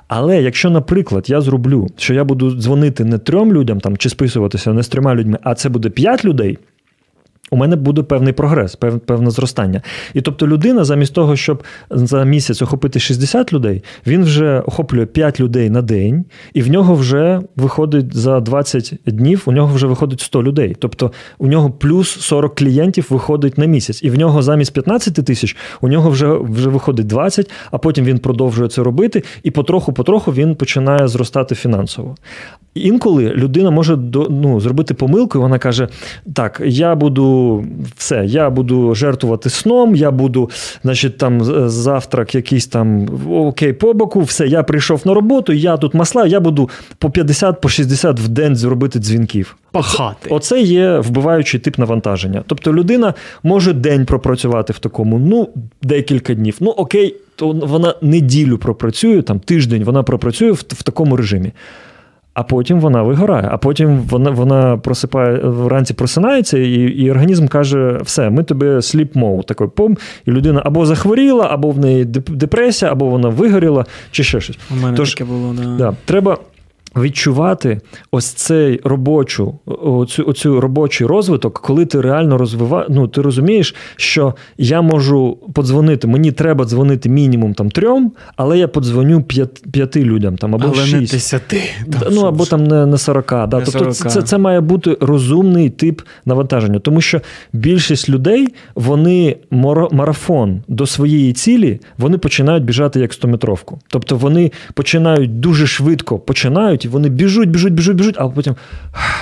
Але 0.09 0.43
якщо, 0.43 0.71
наприклад, 0.71 1.31
я 1.31 1.41
зроблю, 1.41 1.87
що 1.97 2.15
я 2.15 2.25
буду 2.25 2.51
дзвонити 2.51 3.05
не 3.05 3.19
трьом 3.19 3.53
людям 3.53 3.81
там 3.81 3.97
чи 3.97 4.09
списуватися 4.09 4.73
не 4.73 4.83
з 4.83 4.89
трьома 4.89 5.15
людьми, 5.15 5.39
а 5.43 5.55
це 5.55 5.69
буде 5.69 5.91
п'ять 5.91 6.25
людей 6.25 6.59
у 7.51 7.57
мене 7.57 7.77
буде 7.77 8.03
певний 8.03 8.33
прогрес, 8.33 8.77
певне 9.07 9.31
зростання. 9.31 9.83
І 10.15 10.21
тобто 10.21 10.47
людина, 10.49 10.85
замість 10.85 11.15
того, 11.15 11.37
щоб 11.37 11.63
за 11.91 12.25
місяць 12.25 12.63
охопити 12.63 13.01
60 13.01 13.53
людей, 13.53 13.85
він 14.07 14.25
вже 14.25 14.61
охоплює 14.61 15.07
5 15.07 15.41
людей 15.41 15.71
на 15.71 15.83
день, 15.83 16.25
і 16.55 16.63
в 16.63 16.71
нього 16.71 16.95
вже 16.95 17.41
виходить 17.57 18.17
за 18.17 18.41
20 18.41 18.95
днів, 19.07 19.43
у 19.47 19.53
нього 19.53 19.75
вже 19.75 19.87
виходить 19.87 20.21
100 20.21 20.43
людей. 20.43 20.77
Тобто 20.79 21.13
у 21.39 21.47
нього 21.47 21.71
плюс 21.71 22.09
40 22.21 22.55
клієнтів 22.55 23.07
виходить 23.11 23.59
на 23.59 23.67
місяць. 23.67 24.03
І 24.03 24.11
в 24.11 24.19
нього 24.19 24.43
замість 24.43 24.73
15 24.73 25.15
тисяч 25.15 25.57
у 25.81 25.89
нього 25.89 26.11
вже 26.11 26.29
вже 26.33 26.69
виходить 26.69 27.07
20, 27.07 27.51
а 27.71 27.79
потім 27.79 28.05
він 28.05 28.19
продовжує 28.19 28.69
це 28.69 28.83
робити, 28.83 29.23
і 29.43 29.51
потроху-потроху 29.51 30.33
він 30.33 30.55
починає 30.55 31.09
зростати 31.09 31.55
фінансово. 31.55 32.17
Інколи 32.79 33.25
людина 33.25 33.71
може 33.71 33.99
ну, 34.31 34.61
зробити 34.61 34.95
помилку, 34.95 35.39
і 35.39 35.41
вона 35.41 35.59
каже: 35.59 35.89
Так, 36.35 36.63
я 36.65 36.95
буду 36.95 37.65
все, 37.97 38.25
я 38.27 38.51
буду 38.51 38.95
жертвувати 38.95 39.51
сном, 39.51 39.95
я 39.95 40.11
буду, 40.11 40.51
значить, 40.83 41.19
там 41.19 41.45
завтрак 41.69 42.35
якийсь 42.35 42.67
там 42.67 43.09
окей, 43.31 43.73
по 43.73 43.95
боку, 43.95 44.21
все, 44.21 44.47
я 44.47 44.63
прийшов 44.63 45.03
на 45.05 45.15
роботу, 45.15 45.53
я 45.53 45.77
тут 45.77 45.95
масла, 45.95 46.27
я 46.27 46.41
буду 46.41 46.71
по 46.99 47.11
50 47.11 47.61
по 47.61 47.69
60 47.69 48.21
в 48.21 48.29
день 48.29 48.57
зробити 48.57 48.99
дзвінків. 48.99 49.57
Пахати. 49.73 50.29
Оце 50.31 50.61
є 50.61 50.99
вбиваючий 50.99 51.61
тип 51.61 51.79
навантаження. 51.79 52.43
Тобто 52.47 52.75
людина 52.75 53.15
може 53.43 53.73
день 53.73 54.07
пропрацювати 54.07 54.73
в 54.73 54.79
такому, 54.79 55.19
ну, 55.19 55.49
декілька 55.83 56.35
днів. 56.35 56.57
Ну, 56.61 56.71
окей, 56.71 57.17
то 57.37 57.49
вона 57.53 57.95
неділю 58.03 58.59
пропрацює, 58.59 59.23
там 59.23 59.41
тиждень 59.41 59.85
вона 59.85 60.03
пропрацює 60.03 60.51
в, 60.51 60.65
в 60.69 60.83
такому 60.83 61.17
режимі 61.17 61.53
а 62.39 62.43
потім 62.43 62.81
вона 62.81 63.03
вигорає. 63.03 63.49
А 63.53 63.57
потім 63.57 64.01
вона 64.11 64.31
вона 64.31 64.77
просипає 64.77 65.39
вранці 65.45 65.95
просинається, 65.95 66.59
і 66.59 66.73
і 66.73 67.11
організм 67.11 67.47
каже: 67.47 68.01
все, 68.03 68.31
ми 68.31 68.43
тебе 68.43 68.83
сліп 68.83 69.17
мов 69.17 69.45
такий 69.45 69.67
пом, 69.67 69.97
і 70.27 70.31
людина 70.31 70.63
або 70.65 70.87
захворіла, 70.87 71.49
або 71.51 71.71
в 71.71 71.79
неї 71.79 72.05
депресія, 72.29 72.93
або 72.93 73.07
вона 73.07 73.29
вигоріла, 73.29 73.85
чи 74.11 74.25
ще 74.25 74.41
щось. 74.41 74.59
У 74.71 74.83
мене 74.83 74.97
Тож, 74.97 75.15
таке 75.15 75.25
було, 75.25 75.55
да. 75.59 75.77
да. 75.79 75.95
Треба 76.05 76.39
відчувати 77.01 77.81
ось 78.11 78.27
цей 78.27 78.81
робочу, 78.85 79.59
оцю, 79.67 80.25
оцю 80.27 80.61
робочий 80.61 81.07
розвиток, 81.07 81.61
коли 81.61 81.87
ти 81.87 82.01
реально 82.01 82.39
розвиваєш, 82.39 82.89
ну 82.91 83.09
ти 83.09 83.23
розумієш, 83.23 83.75
що 83.97 84.35
я 84.59 84.83
можу 84.83 85.39
подзвонити, 85.55 86.07
мені 86.07 86.33
треба 86.33 86.65
дзвонити 86.65 87.09
мінімум 87.09 87.55
там 87.55 87.71
трьом, 87.71 88.13
але 88.37 88.59
я 88.59 88.69
подзвоню 88.69 89.23
п'ят, 89.23 89.63
п'яти 89.73 90.05
людям 90.05 90.37
там 90.37 90.55
або 90.55 90.65
але 90.65 90.75
шість. 90.75 90.93
не 90.93 91.01
десяти. 91.01 91.63
Ну 92.11 92.21
або 92.21 92.45
там 92.45 92.65
не, 92.65 92.87
не 92.87 92.99
40. 92.99 93.27
Да. 93.29 93.47
Не 93.47 93.65
тобто 93.65 93.93
40. 93.93 94.13
Це, 94.13 94.23
це 94.23 94.39
має 94.39 94.61
бути 94.61 94.97
розумний 95.01 95.71
тип 95.71 96.01
навантаження, 96.25 96.79
тому 96.79 97.01
що 97.01 97.21
більшість 97.53 98.09
людей 98.09 98.49
вони 98.75 99.37
марафон 99.93 100.63
до 100.69 100.87
своєї 100.87 101.33
цілі 101.33 101.81
вони 101.99 102.19
починають 102.19 102.65
біжати 102.65 103.01
як 103.01 103.13
стометровку. 103.13 103.79
Тобто 103.89 104.17
вони 104.17 104.53
починають 104.75 105.41
дуже 105.41 105.67
швидко 105.67 106.19
починають 106.19 106.87
вони 106.89 107.09
біжуть, 107.09 107.51
біжуть, 107.51 107.73
біжуть, 107.73 107.97
біжуть, 107.97 108.15
а 108.19 108.29
потім 108.29 108.57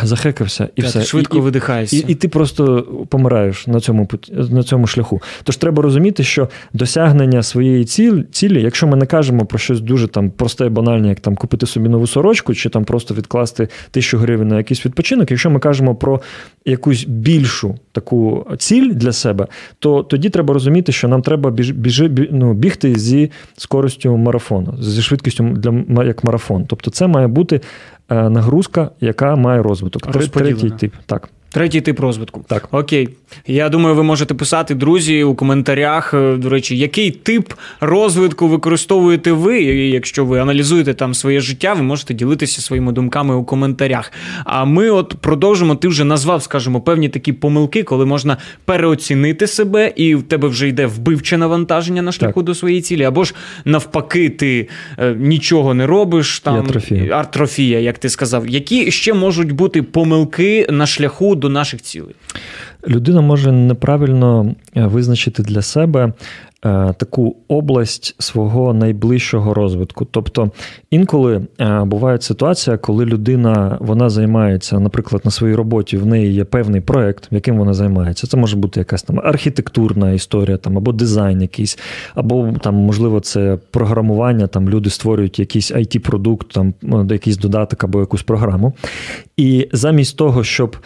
захекався 0.02 0.68
і 0.76 0.82
так, 0.82 0.90
все. 0.90 1.04
Швидко 1.04 1.36
і, 1.36 1.40
видихаєшся. 1.40 1.96
І, 1.96 2.04
і 2.08 2.14
ти 2.14 2.28
просто 2.28 2.82
помираєш 3.08 3.66
на 3.66 3.80
цьому 3.80 4.08
на 4.32 4.62
цьому 4.62 4.86
шляху. 4.86 5.22
Тож 5.42 5.56
треба 5.56 5.82
розуміти, 5.82 6.24
що 6.24 6.48
досягнення 6.72 7.42
своєї 7.42 7.84
цілі, 7.84 8.24
цілі, 8.32 8.62
якщо 8.62 8.86
ми 8.86 8.96
не 8.96 9.06
кажемо 9.06 9.46
про 9.46 9.58
щось 9.58 9.80
дуже 9.80 10.08
там 10.08 10.30
просте 10.30 10.66
і 10.66 10.68
банальне, 10.68 11.08
як 11.08 11.20
там 11.20 11.36
купити 11.36 11.66
собі 11.66 11.88
нову 11.88 12.06
сорочку, 12.06 12.54
чи 12.54 12.68
там 12.68 12.84
просто 12.84 13.14
відкласти 13.14 13.68
тисячу 13.90 14.18
гривень 14.18 14.48
на 14.48 14.56
якийсь 14.56 14.86
відпочинок, 14.86 15.30
якщо 15.30 15.50
ми 15.50 15.60
кажемо 15.60 15.94
про 15.94 16.20
якусь 16.64 17.04
більшу 17.04 17.74
таку 17.92 18.46
ціль 18.58 18.92
для 18.92 19.12
себе, 19.12 19.46
то 19.78 20.02
тоді 20.02 20.30
треба 20.30 20.54
розуміти, 20.54 20.92
що 20.92 21.08
нам 21.08 21.22
треба 21.22 21.50
біж, 21.50 21.70
біж, 21.70 22.04
ну, 22.30 22.54
бігти 22.54 22.98
зі 22.98 23.30
скоростю 23.56 24.16
марафону, 24.16 24.74
зі 24.80 25.02
швидкістю 25.02 25.44
для 25.44 26.04
як 26.04 26.24
марафон. 26.24 26.64
Тобто, 26.66 26.90
це 26.90 27.06
має 27.06 27.26
бути 27.26 27.45
бути 27.46 27.60
е, 28.10 28.28
нагрузка, 28.30 28.90
яка 29.00 29.36
має 29.36 29.62
розвиток. 29.62 30.06
Третій 30.30 30.70
тип. 30.70 30.94
Так. 31.06 31.28
Третій 31.56 31.80
тип 31.80 32.00
розвитку. 32.00 32.44
Так. 32.48 32.68
Окей. 32.70 33.08
Я 33.46 33.68
думаю, 33.68 33.94
ви 33.94 34.02
можете 34.02 34.34
писати, 34.34 34.74
друзі, 34.74 35.24
у 35.24 35.34
коментарях, 35.34 36.14
е, 36.14 36.36
до 36.36 36.48
речі, 36.48 36.78
який 36.78 37.10
тип 37.10 37.52
розвитку 37.80 38.48
використовуєте 38.48 39.32
ви. 39.32 39.62
І 39.62 39.90
Якщо 39.90 40.24
ви 40.24 40.38
аналізуєте 40.38 40.94
там 40.94 41.14
своє 41.14 41.40
життя, 41.40 41.74
ви 41.74 41.82
можете 41.82 42.14
ділитися 42.14 42.62
своїми 42.62 42.92
думками 42.92 43.34
у 43.34 43.44
коментарях. 43.44 44.12
А 44.44 44.64
ми 44.64 44.90
от 44.90 45.14
продовжимо. 45.20 45.74
Ти 45.74 45.88
вже 45.88 46.04
назвав, 46.04 46.42
скажімо, 46.42 46.80
певні 46.80 47.08
такі 47.08 47.32
помилки, 47.32 47.82
коли 47.82 48.06
можна 48.06 48.36
переоцінити 48.64 49.46
себе, 49.46 49.92
і 49.96 50.14
в 50.14 50.22
тебе 50.22 50.48
вже 50.48 50.68
йде 50.68 50.86
вбивче 50.86 51.36
навантаження 51.36 52.02
на 52.02 52.12
шляху 52.12 52.40
так. 52.40 52.44
до 52.44 52.54
своєї 52.54 52.80
цілі, 52.80 53.02
або 53.02 53.24
ж 53.24 53.34
навпаки, 53.64 54.28
ти 54.28 54.68
е, 54.98 55.14
нічого 55.18 55.74
не 55.74 55.86
робиш. 55.86 56.40
Там 56.40 56.56
атрофія. 56.56 57.18
атрофія, 57.18 57.80
як 57.80 57.98
ти 57.98 58.08
сказав. 58.08 58.48
Які 58.48 58.90
ще 58.90 59.14
можуть 59.14 59.52
бути 59.52 59.82
помилки 59.82 60.66
на 60.70 60.86
шляху 60.86 61.34
до 61.34 61.45
наших 61.48 61.82
цілей? 61.82 62.14
Людина 62.88 63.20
може 63.20 63.52
неправильно 63.52 64.54
е, 64.76 64.86
визначити 64.86 65.42
для 65.42 65.62
себе 65.62 66.04
е, 66.04 66.12
таку 66.98 67.36
область 67.48 68.14
свого 68.18 68.74
найближчого 68.74 69.54
розвитку. 69.54 70.06
Тобто 70.10 70.50
інколи 70.90 71.46
е, 71.60 71.84
буває 71.84 72.20
ситуація, 72.20 72.76
коли 72.76 73.04
людина 73.04 73.78
вона 73.80 74.10
займається, 74.10 74.80
наприклад, 74.80 75.22
на 75.24 75.30
своїй 75.30 75.54
роботі, 75.54 75.96
в 75.96 76.06
неї 76.06 76.32
є 76.32 76.44
певний 76.44 76.80
проект, 76.80 77.28
яким 77.30 77.58
вона 77.58 77.74
займається. 77.74 78.26
Це 78.26 78.36
може 78.36 78.56
бути 78.56 78.80
якась 78.80 79.02
там 79.02 79.20
архітектурна 79.24 80.12
історія, 80.12 80.56
там 80.56 80.78
або 80.78 80.92
дизайн 80.92 81.42
якийсь, 81.42 81.78
або 82.14 82.54
там, 82.62 82.74
можливо, 82.74 83.20
це 83.20 83.58
програмування. 83.70 84.46
Там 84.46 84.68
люди 84.68 84.90
створюють 84.90 85.38
якийсь 85.38 85.72
it 85.72 85.98
продукт 85.98 86.52
там 86.52 86.74
якийсь 87.10 87.36
додаток 87.36 87.84
або 87.84 88.00
якусь 88.00 88.22
програму. 88.22 88.72
І 89.36 89.68
замість 89.72 90.16
того, 90.16 90.44
щоб 90.44 90.76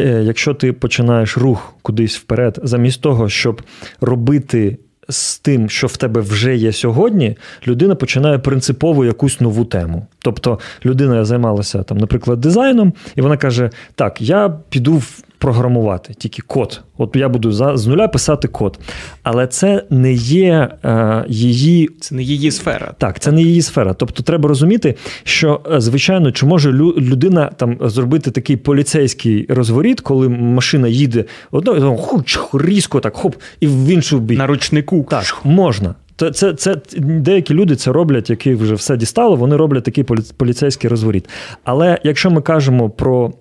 якщо 0.00 0.54
ти 0.54 0.72
починаєш 0.72 1.38
рух 1.38 1.74
кудись 1.82 2.16
вперед, 2.16 2.58
замість 2.62 3.00
того, 3.00 3.28
щоб 3.28 3.62
робити 4.00 4.78
з 5.08 5.38
тим, 5.38 5.68
що 5.68 5.86
в 5.86 5.96
тебе 5.96 6.20
вже 6.20 6.56
є 6.56 6.72
сьогодні, 6.72 7.36
людина 7.66 7.94
починає 7.94 8.38
принципово 8.38 9.04
якусь 9.04 9.40
нову 9.40 9.64
тему. 9.64 10.06
Тобто 10.18 10.58
людина 10.84 11.24
займалася 11.24 11.82
там, 11.82 11.98
наприклад, 11.98 12.40
дизайном, 12.40 12.92
і 13.16 13.20
вона 13.20 13.36
каже: 13.36 13.70
Так, 13.94 14.22
я 14.22 14.58
піду 14.68 14.94
в 14.94 15.22
програмувати, 15.42 16.14
тільки 16.14 16.42
код. 16.42 16.80
От 16.98 17.16
я 17.16 17.28
буду 17.28 17.52
за, 17.52 17.76
з 17.76 17.86
нуля 17.86 18.08
писати 18.08 18.48
код. 18.48 18.78
Але 19.22 19.46
це 19.46 19.84
не 19.90 20.12
є 20.12 20.68
е, 20.84 21.24
її. 21.28 21.90
Це 22.00 22.14
не 22.14 22.22
її 22.22 22.50
сфера. 22.50 22.94
Так, 22.98 23.20
це 23.20 23.32
не 23.32 23.42
її 23.42 23.62
сфера. 23.62 23.94
Тобто 23.94 24.22
треба 24.22 24.48
розуміти, 24.48 24.94
що 25.24 25.60
е, 25.72 25.80
звичайно, 25.80 26.32
чи 26.32 26.46
може 26.46 26.72
людина 26.72 27.50
там 27.56 27.76
зробити 27.80 28.30
такий 28.30 28.56
поліцейський 28.56 29.46
розворіт, 29.48 30.00
коли 30.00 30.28
машина 30.28 30.88
їде 30.88 31.24
одно 31.50 31.96
хуч, 31.96 32.38
різко 32.52 33.00
так, 33.00 33.16
хоп, 33.16 33.34
і 33.60 33.66
в 33.66 33.86
іншу 33.86 34.18
бік. 34.18 34.38
На 34.38 34.46
ручнику. 34.46 35.06
Так, 35.10 35.40
можна. 35.44 35.94
Це, 36.16 36.30
це, 36.30 36.52
це 36.54 36.76
деякі 36.98 37.54
люди 37.54 37.76
це 37.76 37.92
роблять, 37.92 38.30
які 38.30 38.54
вже 38.54 38.74
все 38.74 38.96
дістало, 38.96 39.36
вони 39.36 39.56
роблять 39.56 39.84
такий 39.84 40.04
поліцейський 40.36 40.90
розворіт. 40.90 41.28
Але 41.64 41.98
якщо 42.04 42.30
ми 42.30 42.40
кажемо 42.42 42.90
про 42.90 43.32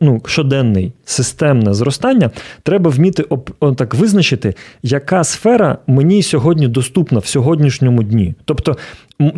ну, 0.00 0.22
щоденний 0.26 0.92
системне 1.04 1.74
зростання, 1.74 2.30
треба 2.62 2.90
вміти 2.90 3.22
об, 3.22 3.50
о, 3.60 3.72
так 3.72 3.94
визначити, 3.94 4.54
яка 4.82 5.24
сфера 5.24 5.78
мені 5.86 6.22
сьогодні 6.22 6.68
доступна 6.68 7.18
в 7.18 7.26
сьогоднішньому 7.26 8.02
дні. 8.02 8.34
Тобто, 8.44 8.76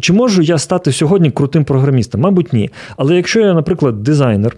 чи 0.00 0.12
можу 0.12 0.42
я 0.42 0.58
стати 0.58 0.92
сьогодні 0.92 1.30
крутим 1.30 1.64
програмістом? 1.64 2.20
Мабуть, 2.20 2.52
ні. 2.52 2.70
Але 2.96 3.16
якщо 3.16 3.40
я, 3.40 3.54
наприклад, 3.54 4.02
дизайнер. 4.02 4.56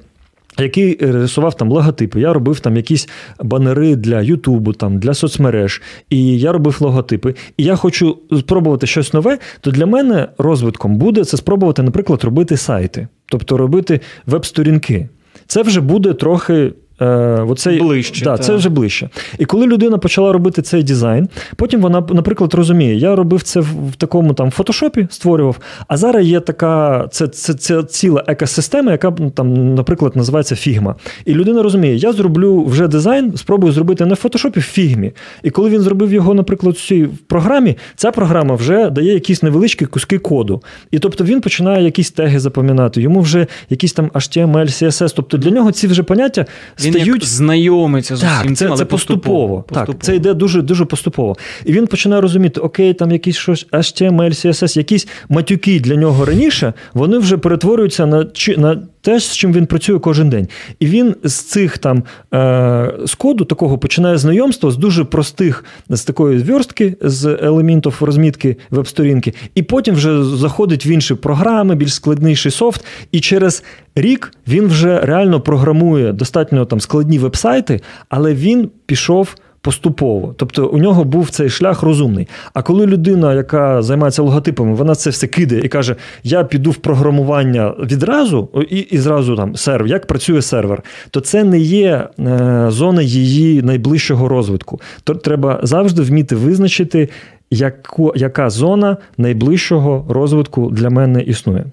Який 0.60 0.98
рисував 1.00 1.56
там 1.56 1.72
логотипи, 1.72 2.20
я 2.20 2.32
робив 2.32 2.60
там 2.60 2.76
якісь 2.76 3.08
банери 3.40 3.96
для 3.96 4.20
Ютубу, 4.20 4.72
там 4.72 4.98
для 4.98 5.14
соцмереж, 5.14 5.82
і 6.10 6.38
я 6.38 6.52
робив 6.52 6.76
логотипи. 6.80 7.34
І 7.56 7.64
я 7.64 7.76
хочу 7.76 8.18
спробувати 8.38 8.86
щось 8.86 9.12
нове, 9.12 9.38
то 9.60 9.70
для 9.70 9.86
мене 9.86 10.28
розвитком 10.38 10.96
буде 10.96 11.24
це 11.24 11.36
спробувати, 11.36 11.82
наприклад, 11.82 12.24
робити 12.24 12.56
сайти, 12.56 13.08
тобто 13.26 13.56
робити 13.56 14.00
веб-сторінки. 14.26 15.08
Це 15.48 15.62
вже 15.62 15.80
буде 15.80 16.14
трохи. 16.14 16.72
Е, 17.00 17.06
оцей, 17.48 17.78
Ближче, 17.80 18.24
Да, 18.24 18.38
це 18.38 18.54
вже 18.54 18.68
ближче. 18.68 19.08
І 19.38 19.44
коли 19.44 19.66
людина 19.66 19.98
почала 19.98 20.32
робити 20.32 20.62
цей 20.62 20.82
дизайн, 20.82 21.28
потім 21.56 21.80
вона, 21.80 22.00
наприклад, 22.10 22.54
розуміє, 22.54 22.94
я 22.94 23.16
робив 23.16 23.42
це 23.42 23.60
в, 23.60 23.96
такому 23.96 24.34
там 24.34 24.50
фотошопі, 24.50 25.06
створював, 25.10 25.56
а 25.88 25.96
зараз 25.96 26.26
є 26.26 26.40
така 26.40 27.06
це, 27.10 27.28
це, 27.28 27.54
це 27.54 27.82
ціла 27.82 28.24
екосистема, 28.26 28.92
яка 28.92 29.14
ну, 29.18 29.30
там, 29.30 29.74
наприклад, 29.74 30.16
називається 30.16 30.54
Figma. 30.54 30.94
І 31.24 31.34
людина 31.34 31.62
розуміє, 31.62 31.96
я 31.96 32.12
зроблю 32.12 32.64
вже 32.64 32.88
дизайн, 32.88 33.36
спробую 33.36 33.72
зробити 33.72 34.06
не 34.06 34.14
в 34.14 34.16
фотошопі, 34.16 34.60
в 34.60 34.62
фігмі. 34.62 35.12
І 35.42 35.50
коли 35.50 35.70
він 35.70 35.80
зробив 35.80 36.12
його, 36.12 36.34
наприклад, 36.34 36.74
в 36.74 36.86
цій 36.86 37.08
програмі, 37.26 37.76
ця 37.96 38.10
програма 38.10 38.54
вже 38.54 38.90
дає 38.90 39.14
якісь 39.14 39.42
невеличкі 39.42 39.86
куски 39.86 40.18
коду. 40.18 40.62
І 40.90 40.98
тобто 40.98 41.24
він 41.24 41.40
починає 41.40 41.84
якісь 41.84 42.10
теги 42.10 42.40
запам'ятати, 42.40 43.02
йому 43.02 43.20
вже 43.20 43.46
якісь 43.70 43.92
там 43.92 44.10
HTML, 44.14 44.66
CSS. 44.66 45.12
Тобто 45.16 45.38
для 45.38 45.50
нього 45.50 45.72
ці 45.72 45.86
вже 45.86 46.02
поняття 46.02 46.46
Він 46.90 47.06
як 47.06 47.24
знайомиться 47.24 48.16
з 48.16 48.20
так, 48.20 48.40
усім 48.40 48.56
це, 48.56 48.58
цим, 48.58 48.68
але 48.68 48.78
це 48.78 48.84
поступово. 48.84 49.64
Так, 49.68 49.86
поступово. 49.86 49.98
це 50.02 50.16
йде 50.16 50.34
дуже 50.34 50.62
дуже 50.62 50.84
поступово. 50.84 51.36
І 51.64 51.72
він 51.72 51.86
починає 51.86 52.20
розуміти, 52.22 52.60
окей, 52.60 52.94
там 52.94 53.10
якісь 53.10 53.36
щось 53.36 53.66
HTML, 53.72 54.30
CSS, 54.30 54.78
якісь 54.78 55.08
матюки 55.28 55.80
для 55.80 55.94
нього 55.94 56.24
раніше, 56.24 56.72
вони 56.94 57.18
вже 57.18 57.36
перетворюються 57.36 58.06
на 58.06 58.26
на 58.56 58.82
те, 59.00 59.20
з 59.20 59.36
чим 59.36 59.52
він 59.52 59.66
працює 59.66 59.98
кожен 59.98 60.30
день. 60.30 60.48
І 60.80 60.86
він 60.86 61.14
з 61.24 61.34
цих 61.34 61.78
там 61.78 62.02
е, 62.34 62.94
з 63.04 63.14
коду 63.14 63.44
такого 63.44 63.78
починає 63.78 64.18
знайомство 64.18 64.70
з 64.70 64.76
дуже 64.76 65.04
простих, 65.04 65.64
з 65.88 66.04
такої 66.04 66.38
зверстки, 66.38 66.96
з 67.00 67.38
елементів 67.42 67.96
розмітки 68.00 68.56
веб-сторінки, 68.70 69.34
і 69.54 69.62
потім 69.62 69.94
вже 69.94 70.24
заходить 70.24 70.86
в 70.86 70.88
інші 70.88 71.14
програми, 71.14 71.74
більш 71.74 71.94
складніший 71.94 72.52
софт. 72.52 72.84
І 73.12 73.20
через 73.20 73.64
рік 73.94 74.32
він 74.48 74.66
вже 74.66 75.00
реально 75.00 75.40
програмує 75.40 76.12
достатньо 76.12 76.64
там 76.64 76.80
складні 76.80 77.18
веб-сайти, 77.18 77.80
але 78.08 78.34
він 78.34 78.70
пішов. 78.86 79.34
Поступово, 79.68 80.34
тобто 80.36 80.66
у 80.66 80.78
нього 80.78 81.04
був 81.04 81.30
цей 81.30 81.50
шлях 81.50 81.82
розумний. 81.82 82.28
А 82.54 82.62
коли 82.62 82.86
людина, 82.86 83.34
яка 83.34 83.82
займається 83.82 84.22
логотипами, 84.22 84.74
вона 84.74 84.94
це 84.94 85.10
все 85.10 85.26
кидає 85.26 85.62
і 85.64 85.68
каже: 85.68 85.96
Я 86.24 86.44
піду 86.44 86.70
в 86.70 86.76
програмування 86.76 87.74
відразу, 87.82 88.48
і, 88.70 88.76
і 88.78 88.98
зразу 88.98 89.36
там 89.36 89.56
сервер, 89.56 89.86
як 89.86 90.06
працює 90.06 90.42
сервер, 90.42 90.82
то 91.10 91.20
це 91.20 91.44
не 91.44 91.58
є 91.58 92.08
е, 92.18 92.66
зона 92.68 93.02
її 93.02 93.62
найближчого 93.62 94.28
розвитку. 94.28 94.80
То 95.04 95.14
треба 95.14 95.60
завжди 95.62 96.02
вміти 96.02 96.36
визначити, 96.36 97.08
яку, 97.50 98.12
яка 98.16 98.50
зона 98.50 98.96
найближчого 99.18 100.06
розвитку 100.08 100.70
для 100.70 100.90
мене 100.90 101.22
існує. 101.22 101.64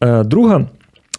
Е, 0.00 0.24
друга. 0.24 0.66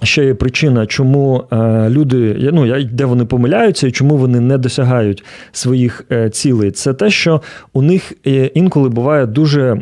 Ще 0.03 0.25
є 0.25 0.33
причина, 0.33 0.85
чому 0.85 1.43
е, 1.51 1.89
люди, 1.89 2.49
ну, 2.53 2.83
де 2.83 3.05
вони 3.05 3.25
помиляються 3.25 3.87
і 3.87 3.91
чому 3.91 4.17
вони 4.17 4.39
не 4.39 4.57
досягають 4.57 5.23
своїх 5.51 6.05
е, 6.11 6.29
цілей. 6.29 6.71
Це 6.71 6.93
те, 6.93 7.09
що 7.09 7.41
у 7.73 7.81
них 7.81 8.13
е, 8.27 8.45
інколи 8.45 8.89
буває 8.89 9.25
дуже 9.25 9.81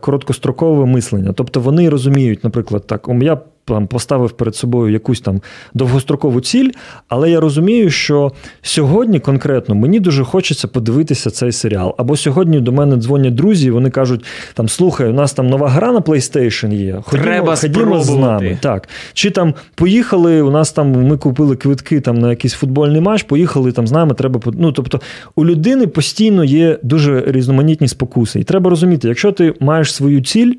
короткострокове 0.00 0.86
мислення. 0.86 1.32
Тобто 1.32 1.60
вони 1.60 1.88
розуміють, 1.88 2.44
наприклад, 2.44 2.86
так, 2.86 3.08
«Ом, 3.08 3.22
я 3.22 3.38
там 3.74 3.86
поставив 3.86 4.30
перед 4.30 4.56
собою 4.56 4.92
якусь 4.92 5.20
там 5.20 5.40
довгострокову 5.74 6.40
ціль, 6.40 6.70
але 7.08 7.30
я 7.30 7.40
розумію, 7.40 7.90
що 7.90 8.32
сьогодні 8.62 9.20
конкретно 9.20 9.74
мені 9.74 10.00
дуже 10.00 10.24
хочеться 10.24 10.68
подивитися 10.68 11.30
цей 11.30 11.52
серіал. 11.52 11.94
Або 11.98 12.16
сьогодні 12.16 12.60
до 12.60 12.72
мене 12.72 12.96
дзвонять 12.96 13.34
друзі, 13.34 13.66
і 13.66 13.70
вони 13.70 13.90
кажуть: 13.90 14.24
там 14.54 14.68
слухай, 14.68 15.08
у 15.08 15.12
нас 15.12 15.32
там 15.32 15.46
нова 15.46 15.68
гра 15.68 15.92
на 15.92 16.00
PlayStation 16.00 16.74
є. 16.74 17.00
Ходімо, 17.02 17.24
Треба 17.24 17.56
ходімо 17.56 18.00
з 18.00 18.16
нами. 18.16 18.58
Так. 18.60 18.88
Чи 19.12 19.30
там 19.30 19.54
поїхали, 19.74 20.42
у 20.42 20.50
нас 20.50 20.72
там 20.72 20.90
ми 20.90 21.16
купили 21.16 21.56
квитки 21.56 22.00
там 22.00 22.18
на 22.18 22.30
якийсь 22.30 22.54
футбольний 22.54 23.00
матч, 23.00 23.22
поїхали 23.22 23.72
там 23.72 23.86
з 23.86 23.92
нами. 23.92 24.14
Треба 24.14 24.40
ну, 24.52 24.72
тобто 24.72 25.00
у 25.36 25.44
людини 25.44 25.86
постійно 25.86 26.44
є 26.44 26.78
дуже 26.82 27.24
різноманітні 27.26 27.88
спокуси. 27.88 28.40
І 28.40 28.44
треба 28.44 28.70
розуміти, 28.70 29.08
якщо 29.08 29.32
ти 29.32 29.54
маєш 29.60 29.94
свою 29.94 30.20
ціль, 30.20 30.54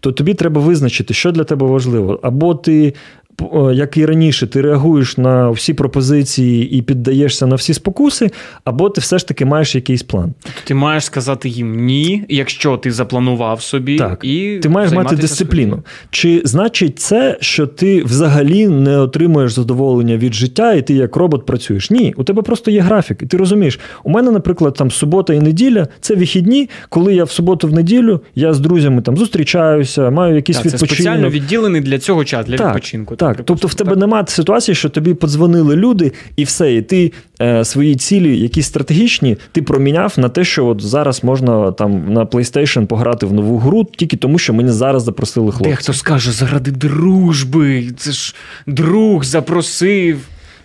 то 0.00 0.12
тобі 0.12 0.34
треба 0.34 0.60
визначити, 0.60 1.14
що 1.14 1.32
для 1.32 1.44
тебе 1.44 1.66
важливо. 1.66 2.20
Або 2.22 2.53
ти. 2.54 2.94
П- 3.36 3.74
Як 3.74 3.96
і 3.96 4.06
раніше, 4.06 4.46
ти 4.46 4.60
реагуєш 4.60 5.18
на 5.18 5.50
всі 5.50 5.74
пропозиції 5.74 6.70
і 6.78 6.82
піддаєшся 6.82 7.46
на 7.46 7.54
всі 7.56 7.74
спокуси, 7.74 8.30
або 8.64 8.90
ти 8.90 9.00
все 9.00 9.18
ж 9.18 9.28
таки 9.28 9.44
маєш 9.44 9.74
якийсь 9.74 10.02
план. 10.02 10.34
Ти 10.64 10.74
маєш 10.74 11.04
сказати 11.04 11.48
їм 11.48 11.84
ні, 11.86 12.24
якщо 12.28 12.76
ти 12.76 12.92
запланував 12.92 13.62
собі, 13.62 13.98
Так, 13.98 14.24
і 14.24 14.58
ти 14.62 14.68
маєш 14.68 14.92
мати 14.92 15.16
дисципліну. 15.16 15.70
своїм. 15.70 15.84
Чи 16.10 16.42
значить 16.44 16.98
це, 16.98 17.38
що 17.40 17.66
ти 17.66 18.02
взагалі 18.04 18.68
не 18.68 18.98
отримуєш 18.98 19.52
задоволення 19.52 20.16
від 20.16 20.34
життя, 20.34 20.72
і 20.72 20.82
ти 20.82 20.94
як 20.94 21.16
робот 21.16 21.46
працюєш? 21.46 21.90
Ні, 21.90 22.14
у 22.16 22.24
тебе 22.24 22.42
просто 22.42 22.70
є 22.70 22.80
графік, 22.80 23.18
і 23.22 23.26
ти 23.26 23.36
розумієш, 23.36 23.80
у 24.04 24.10
мене, 24.10 24.30
наприклад, 24.30 24.74
там 24.74 24.90
субота 24.90 25.34
і 25.34 25.40
неділя 25.40 25.86
це 26.00 26.14
вихідні, 26.14 26.70
коли 26.88 27.14
я 27.14 27.24
в 27.24 27.30
суботу 27.30 27.68
в 27.68 27.72
неділю 27.72 28.20
я 28.34 28.52
з 28.54 28.60
друзями 28.60 29.02
там 29.02 29.16
зустрічаюся, 29.16 30.10
маю 30.10 30.34
якийсь 30.36 30.58
Так, 30.58 30.70
це 30.72 30.78
спеціально 30.78 31.28
відділений 31.30 31.80
для 31.80 31.98
цього 31.98 32.24
час, 32.24 32.46
для 32.46 32.56
так, 32.56 32.66
відпочинку. 32.68 33.16
Так, 33.24 33.42
тобто 33.44 33.68
в 33.68 33.74
тебе 33.74 33.90
Так. 33.90 33.98
немає 33.98 34.24
ситуації, 34.26 34.74
що 34.74 34.88
тобі 34.88 35.14
подзвонили 35.14 35.76
люди, 35.76 36.12
і 36.36 36.44
все, 36.44 36.74
і 36.74 36.82
ти 36.82 37.12
е, 37.40 37.64
свої 37.64 37.96
цілі, 37.96 38.38
якісь 38.38 38.66
стратегічні, 38.66 39.36
ти 39.52 39.62
проміняв 39.62 40.14
на 40.16 40.28
те, 40.28 40.44
що 40.44 40.66
от 40.66 40.82
зараз 40.82 41.24
можна 41.24 41.72
там 41.72 42.12
на 42.12 42.24
PlayStation 42.24 42.86
пограти 42.86 43.26
в 43.26 43.32
нову 43.32 43.58
гру, 43.58 43.86
тільки 43.96 44.16
тому, 44.16 44.38
що 44.38 44.52
мені 44.52 44.70
зараз 44.70 45.02
запросили 45.02 45.52
хлопці. 45.52 45.70
Дехто 45.70 45.92
скаже, 45.92 46.32
заради 46.32 46.70
дружби, 46.70 47.90
це 47.96 48.12
ж 48.12 48.34
друг 48.66 49.24
запросив. 49.24 50.18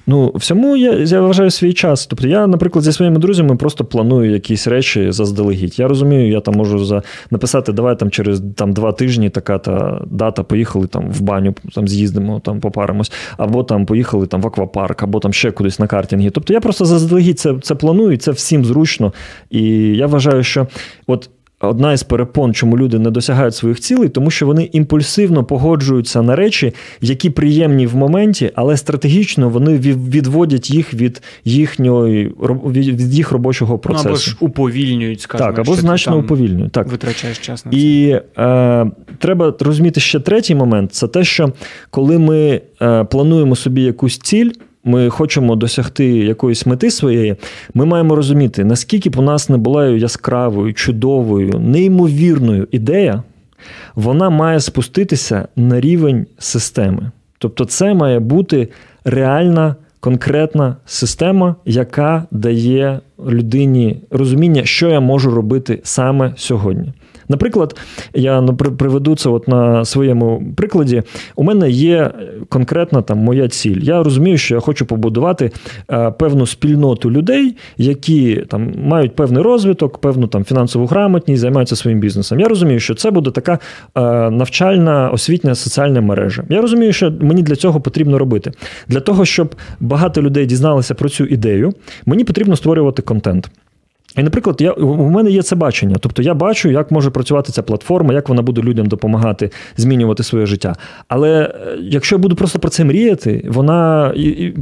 Ну, 0.10 0.32
всьому 0.36 0.78
я, 0.78 0.94
я 0.94 1.22
вважаю 1.22 1.52
свій 1.52 1.74
час. 1.74 2.06
Тобто, 2.06 2.28
я, 2.28 2.48
наприклад, 2.48 2.86
зі 2.86 2.92
своїми 2.92 3.20
друзями 3.20 3.56
просто 3.56 3.86
планую 3.86 4.32
якісь 4.32 4.68
речі 4.68 5.12
заздалегідь. 5.12 5.80
Я 5.80 5.88
розумію, 5.88 6.30
я 6.30 6.40
там 6.40 6.56
можу 6.56 6.86
за 6.86 7.04
написати, 7.32 7.72
давай 7.74 8.00
там 8.00 8.12
через 8.12 8.42
там 8.56 8.74
два 8.74 8.92
тижні 8.92 9.30
така 9.30 9.58
та 9.58 10.02
дата, 10.06 10.44
поїхали 10.44 10.88
там 10.88 11.12
в 11.12 11.22
баню, 11.22 11.56
там 11.76 11.88
з'їздимо, 11.88 12.40
там 12.40 12.60
попаримось, 12.60 13.12
або 13.38 13.64
там 13.64 13.86
поїхали 13.86 14.28
там 14.28 14.42
в 14.42 14.48
аквапарк, 14.48 15.04
або 15.04 15.20
там 15.20 15.34
ще 15.34 15.52
кудись 15.52 15.80
на 15.80 15.88
картинги. 15.88 16.30
Тобто 16.30 16.54
я 16.54 16.60
просто 16.60 16.86
заздалегідь 16.86 17.40
це, 17.40 17.56
це 17.62 17.76
планую, 17.76 18.12
і 18.12 18.18
це 18.18 18.32
всім 18.32 18.66
зручно. 18.66 19.14
І 19.50 19.62
я 19.78 20.08
вважаю, 20.08 20.44
що 20.44 20.68
от. 21.08 21.30
Одна 21.62 21.94
із 21.94 22.04
перепон, 22.04 22.54
чому 22.54 22.78
люди 22.78 23.00
не 23.00 23.12
досягають 23.12 23.56
своїх 23.56 23.80
цілей, 23.80 24.10
тому 24.10 24.32
що 24.32 24.46
вони 24.46 24.70
імпульсивно 24.72 25.44
погоджуються 25.44 26.22
на 26.22 26.36
речі, 26.36 26.74
які 27.02 27.30
приємні 27.30 27.88
в 27.88 27.96
моменті, 27.96 28.52
але 28.56 28.78
стратегічно 28.78 29.50
вони 29.50 29.72
ві- 29.72 30.10
відводять 30.10 30.70
їх 30.70 30.94
від 30.94 31.22
їхньої 31.46 32.32
від 32.66 33.14
їх 33.14 33.32
робочого 33.32 33.80
Ну, 33.90 33.96
або 34.06 34.16
ж 34.16 34.38
уповільнюють, 34.40 35.22
скажімо. 35.22 35.50
так, 35.50 35.60
або 35.60 35.66
що 35.66 35.76
ти 35.76 35.82
значно 35.82 36.14
там 36.14 36.24
уповільнюють. 36.24 36.72
Так. 36.72 36.88
Витрачаєш 36.88 37.38
час 37.38 37.66
на 37.66 37.72
це. 37.72 37.78
І 37.78 38.10
е, 38.38 38.92
треба 39.20 39.54
розуміти 39.60 40.00
ще 40.00 40.20
третій 40.20 40.56
момент: 40.56 40.94
це 40.94 41.08
те, 41.08 41.24
що 41.24 41.54
коли 41.90 42.20
ми 42.20 42.62
е, 42.82 43.04
плануємо 43.04 43.56
собі 43.56 43.82
якусь 43.82 44.18
ціль. 44.18 44.50
Ми 44.84 45.10
хочемо 45.10 45.56
досягти 45.56 46.06
якоїсь 46.06 46.66
мети 46.66 46.92
своєї, 46.92 47.36
ми 47.74 47.86
маємо 47.86 48.16
розуміти, 48.16 48.66
наскільки 48.66 49.10
б 49.10 49.20
у 49.20 49.22
нас 49.22 49.50
не 49.50 49.58
була 49.58 49.86
яскравою, 49.86 50.74
чудовою, 50.74 51.60
неймовірною 51.60 52.68
ідея, 52.72 53.24
вона 53.96 54.30
має 54.30 54.60
спуститися 54.60 55.48
на 55.56 55.82
рівень 55.82 56.26
системи. 56.38 57.12
Тобто, 57.38 57.66
це 57.66 57.94
має 57.94 58.20
бути 58.20 58.68
реальна 59.06 59.76
конкретна 60.00 60.76
система, 60.86 61.56
яка 61.66 62.24
дає 62.32 63.00
людині 63.28 64.02
розуміння, 64.12 64.66
що 64.66 64.90
я 64.90 65.00
можу 65.00 65.32
робити 65.32 65.80
саме 65.84 66.34
сьогодні. 66.38 66.94
Наприклад, 67.30 67.76
я 68.14 68.42
приведу 68.78 69.16
це 69.16 69.30
от 69.30 69.48
на 69.48 69.86
своєму 69.86 70.44
прикладі. 70.56 71.04
У 71.36 71.44
мене 71.44 71.70
є 71.70 72.12
конкретна 72.50 73.02
там 73.02 73.18
моя 73.18 73.48
ціль. 73.48 73.78
Я 73.82 74.04
розумію, 74.04 74.38
що 74.38 74.56
я 74.56 74.62
хочу 74.62 74.86
побудувати 74.86 75.52
е, 75.92 76.12
певну 76.12 76.46
спільноту 76.48 77.12
людей, 77.12 77.56
які 77.78 78.36
там 78.36 78.72
мають 78.84 79.16
певний 79.16 79.44
розвиток, 79.44 79.98
певну 79.98 80.28
там 80.28 80.44
фінансову 80.44 80.86
грамотність, 80.86 81.42
займаються 81.42 81.76
своїм 81.76 82.00
бізнесом. 82.00 82.40
Я 82.40 82.48
розумію, 82.48 82.80
що 82.80 82.96
це 82.96 83.12
буде 83.12 83.32
така 83.32 83.60
е, 83.96 84.02
навчальна 84.30 85.10
освітня 85.10 85.56
соціальна 85.56 86.02
мережа. 86.02 86.44
Я 86.50 86.62
розумію, 86.62 86.94
що 86.94 87.14
мені 87.22 87.44
для 87.44 87.56
цього 87.56 87.82
потрібно 87.82 88.18
робити. 88.18 88.52
Для 88.88 89.00
того, 89.00 89.26
щоб 89.26 89.56
багато 89.80 90.22
людей 90.22 90.46
дізналися 90.46 90.94
про 90.94 91.10
цю 91.10 91.26
ідею, 91.26 91.74
мені 92.06 92.24
потрібно 92.24 92.56
створювати 92.56 93.02
контент. 93.02 93.50
І, 94.20 94.24
наприклад, 94.24 94.62
я, 94.62 94.72
у 94.72 95.10
мене 95.10 95.32
є 95.32 95.44
це 95.44 95.56
бачення. 95.56 95.96
Тобто 96.00 96.22
я 96.22 96.34
бачу, 96.34 96.70
як 96.70 96.92
може 96.92 97.10
працювати 97.10 97.52
ця 97.52 97.64
платформа, 97.64 98.14
як 98.14 98.30
вона 98.30 98.42
буде 98.42 98.62
людям 98.62 98.86
допомагати 98.86 99.52
змінювати 99.78 100.24
своє 100.24 100.46
життя. 100.46 100.76
Але 101.08 101.42
е, 101.42 101.78
якщо 101.82 102.16
я 102.16 102.20
буду 102.20 102.36
просто 102.36 102.60
про 102.60 102.70
це 102.70 102.84
мріяти, 102.84 103.46
вона 103.48 104.14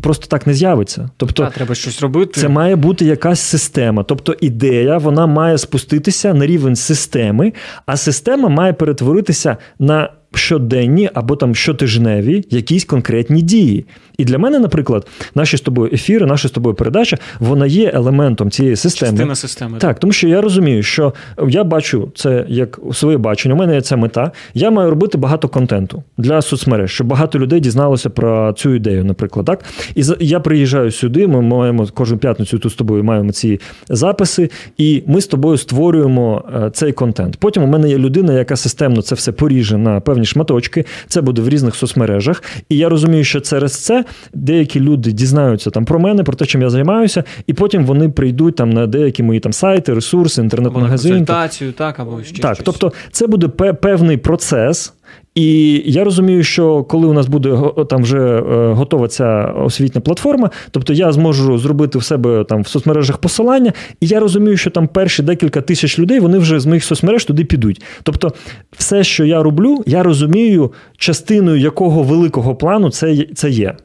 просто 0.02 0.28
так 0.28 0.48
не 0.48 0.54
з'явиться. 0.54 1.10
Тобто, 1.18 1.44
Та, 1.44 1.50
треба 1.50 1.76
щось 1.76 2.02
робити. 2.02 2.42
Це 2.42 2.50
має 2.50 2.76
бути 2.76 3.06
якась 3.06 3.40
система. 3.40 4.04
Тобто 4.04 4.36
ідея 4.42 4.98
вона 4.98 5.28
має 5.28 5.58
спуститися 5.58 6.34
на 6.34 6.46
рівень 6.46 6.76
системи, 6.76 7.54
а 7.86 7.98
система 7.98 8.50
має 8.50 8.74
перетворитися 8.74 9.58
на 9.80 10.10
щоденні 10.38 11.10
або 11.14 11.36
там 11.36 11.56
щотижневі 11.56 12.44
якісь 12.50 12.86
конкретні 12.86 13.42
дії. 13.42 13.86
І 14.18 14.26
для 14.26 14.38
мене, 14.38 14.60
наприклад, 14.60 15.08
наші 15.36 15.58
з 15.58 15.62
тобою 15.62 15.90
ефіри, 15.94 16.26
наша 16.26 16.48
з 16.48 16.52
тобою 16.52 16.76
передача, 16.76 17.18
вона 17.40 17.66
є 17.66 17.92
елементом 17.94 18.52
цієї 18.52 18.76
системи. 18.76 19.12
Частина 19.12 19.36
системи. 19.36 19.78
Так, 19.78 20.00
тому 20.00 20.14
що 20.14 20.28
я 20.28 20.42
розумію, 20.42 20.84
що 20.84 21.14
я 21.48 21.64
бачу 21.64 22.12
це 22.16 22.46
як 22.48 22.80
своє 22.94 23.18
бачення. 23.18 23.56
У 23.56 23.58
мене 23.58 23.76
є 23.76 23.82
ця 23.82 23.98
мета. 23.98 24.32
Я 24.54 24.72
маю 24.72 24.90
робити 24.90 25.18
багато 25.18 25.48
контенту 25.48 26.04
для 26.18 26.42
соцмереж, 26.42 26.92
щоб 26.92 27.08
багато 27.08 27.40
людей 27.40 27.60
дізналося 27.60 28.10
про 28.10 28.54
цю 28.54 28.76
ідею, 28.76 29.06
наприклад. 29.06 29.46
Так? 29.46 29.66
І 29.96 30.04
я 30.20 30.40
приїжджаю 30.40 30.92
сюди. 30.92 31.28
Ми 31.28 31.42
маємо 31.42 31.88
кожну 31.94 32.18
п'ятницю 32.18 32.60
тут 32.60 32.72
з 32.72 32.76
тобою 32.76 33.04
маємо 33.04 33.32
ці 33.32 33.60
записи, 33.90 34.50
і 34.78 35.04
ми 35.08 35.22
з 35.22 35.28
тобою 35.28 35.58
створюємо 35.58 36.46
е, 36.56 36.70
цей 36.70 36.92
контент. 36.92 37.38
Потім 37.38 37.64
у 37.64 37.68
мене 37.68 37.90
є 37.90 37.98
людина, 37.98 38.34
яка 38.34 38.56
системно 38.56 39.02
це 39.02 39.16
все 39.16 39.32
поріже 39.32 39.78
на 39.78 40.00
певні 40.00 40.26
шматочки. 40.28 40.86
Це 41.08 41.22
буде 41.22 41.42
в 41.42 41.50
різних 41.50 41.76
соцмережах. 41.76 42.44
І 42.70 42.78
я 42.78 42.90
розумію, 42.90 43.24
що 43.24 43.40
через 43.40 43.76
це 43.76 44.06
деякі 44.34 44.80
люди 44.80 45.12
дізнаються 45.12 45.70
там 45.70 45.86
про 45.86 46.00
мене, 46.00 46.24
про 46.24 46.36
те, 46.36 46.46
чим 46.46 46.62
я 46.62 46.70
займаюся, 46.70 47.24
і 47.48 47.54
потім 47.54 47.86
вони 47.86 48.10
прийдуть 48.10 48.56
там 48.56 48.70
на 48.70 48.88
деякі 48.88 49.24
мої 49.24 49.40
там 49.40 49.54
сайти, 49.54 49.94
ресурси, 49.94 50.42
інтернет-магазин. 50.42 51.12
Консультацію, 51.12 51.72
так, 51.72 52.00
або 52.00 52.24
ще 52.24 52.42
так. 52.42 52.56
Щось. 52.56 52.66
Тобто, 52.66 52.94
це 53.12 53.28
буде 53.28 53.48
певний 53.74 54.18
процес. 54.18 54.94
І 55.38 55.82
я 55.86 56.04
розумію, 56.04 56.44
що 56.44 56.84
коли 56.84 57.08
у 57.08 57.14
нас 57.14 57.28
буде 57.28 57.60
там 57.90 58.04
вже 58.04 58.20
е, 58.20 58.74
готова 58.74 59.08
ця 59.08 59.44
освітня 59.46 60.02
платформа, 60.02 60.50
тобто 60.72 60.94
я 60.94 61.12
зможу 61.12 61.58
зробити 61.58 61.98
в 61.98 62.04
себе 62.04 62.44
там 62.44 62.62
в 62.62 62.68
соцмережах 62.68 63.18
посилання, 63.18 63.74
і 64.02 64.08
я 64.08 64.20
розумію, 64.20 64.58
що 64.58 64.70
там 64.70 64.88
перші 64.88 65.24
декілька 65.24 65.62
тисяч 65.62 66.00
людей 66.00 66.20
вони 66.20 66.38
вже 66.38 66.60
з 66.60 66.66
моїх 66.66 66.84
соцмереж 66.84 67.26
туди 67.26 67.46
підуть. 67.46 67.82
Тобто, 68.04 68.34
все, 68.78 69.04
що 69.04 69.26
я 69.26 69.44
роблю, 69.44 69.84
я 69.86 70.04
розумію, 70.04 70.72
частиною 70.98 71.60
якого 71.60 72.04
великого 72.04 72.56
плану 72.56 72.90
це, 72.90 73.26
це 73.36 73.50
є. 73.50 73.76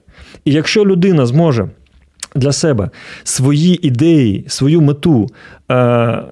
І 0.44 0.52
якщо 0.52 0.84
людина 0.84 1.26
зможе 1.26 1.68
для 2.34 2.52
себе 2.52 2.90
свої 3.24 3.86
ідеї, 3.86 4.44
свою 4.48 4.80
мету 4.80 5.30
Е, 5.72 6.22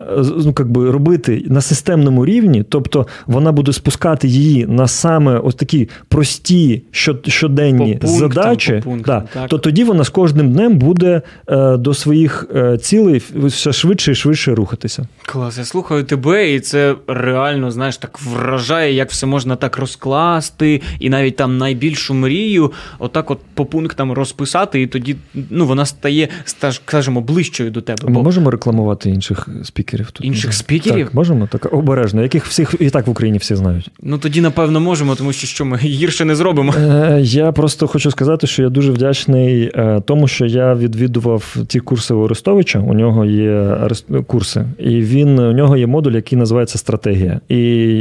ну, 0.44 0.52
как 0.52 0.70
би, 0.70 0.90
робити 0.90 1.44
на 1.46 1.60
системному 1.60 2.26
рівні, 2.26 2.62
тобто 2.68 3.06
вона 3.26 3.52
буде 3.52 3.72
спускати 3.72 4.28
її 4.28 4.66
на 4.66 4.88
саме 4.88 5.38
ось 5.38 5.54
такі 5.54 5.88
прості 6.08 6.82
щоденні 7.26 7.94
по 7.94 8.06
пунктам, 8.06 8.10
задачі, 8.10 8.72
по 8.72 8.90
пунктам, 8.90 9.22
да, 9.34 9.46
то 9.46 9.58
тоді 9.58 9.84
вона 9.84 10.04
з 10.04 10.08
кожним 10.08 10.52
днем 10.52 10.78
буде 10.78 11.22
е, 11.48 11.76
до 11.76 11.94
своїх 11.94 12.46
е, 12.54 12.78
цілей 12.78 13.22
все 13.34 13.72
швидше 13.72 14.12
і 14.12 14.14
швидше 14.14 14.54
рухатися. 14.54 15.06
Клас, 15.26 15.58
я 15.58 15.64
слухаю 15.64 16.04
тебе, 16.04 16.52
і 16.52 16.60
це 16.60 16.94
реально, 17.06 17.70
знаєш, 17.70 17.96
так 17.96 18.18
вражає, 18.22 18.94
як 18.94 19.10
все 19.10 19.26
можна 19.26 19.56
так 19.56 19.78
розкласти, 19.78 20.82
і 20.98 21.10
навіть 21.10 21.36
там 21.36 21.58
найбільшу 21.58 22.14
мрію, 22.14 22.72
отак, 22.98 23.30
от 23.30 23.38
по 23.54 23.66
пунктам 23.66 24.12
розписати, 24.12 24.82
і 24.82 24.86
тоді 24.86 25.16
ну, 25.50 25.66
вона 25.66 25.86
стає, 25.90 26.28
скажімо, 26.70 27.20
ближчою 27.20 27.70
до 27.70 27.80
тебе. 27.80 28.08
Ми 28.08 28.14
бо... 28.14 28.22
можемо 28.22 28.50
рекламувати 28.50 29.10
інших 29.10 29.48
спікерів 29.62 30.10
тут. 30.10 30.26
Інших 30.26 30.54
спікерів? 30.54 31.04
Так, 31.06 31.14
можемо 31.14 31.46
так 31.46 31.74
обережно, 31.74 32.22
яких 32.22 32.46
всіх 32.46 32.74
і 32.80 32.90
так 32.90 33.06
в 33.06 33.10
Україні 33.10 33.38
всі 33.38 33.54
знають. 33.54 33.90
Ну 34.02 34.18
тоді, 34.18 34.40
напевно, 34.40 34.80
можемо, 34.80 35.14
тому 35.14 35.32
що 35.32 35.46
що 35.46 35.64
ми 35.64 35.76
гірше 35.76 36.24
не 36.24 36.34
зробимо. 36.34 36.74
Е, 36.78 37.20
Я 37.22 37.52
просто 37.52 37.86
хочу 37.86 38.10
сказати, 38.10 38.46
що 38.46 38.62
я 38.62 38.68
дуже 38.68 38.92
вдячний 38.92 39.70
е, 39.74 40.02
тому, 40.06 40.28
що 40.28 40.46
я 40.46 40.74
відвідував 40.74 41.56
ті 41.66 41.80
курси 41.80 42.14
у 42.14 42.24
Арестовича. 42.24 42.78
У 42.78 42.94
нього 42.94 43.24
є 43.24 43.78
курси, 44.26 44.64
і 44.78 45.00
він 45.00 45.38
у 45.38 45.52
нього 45.52 45.76
є 45.76 45.86
модуль, 45.86 46.12
який 46.12 46.38
називається 46.38 46.78
стратегія. 46.78 47.40
І 47.48 47.58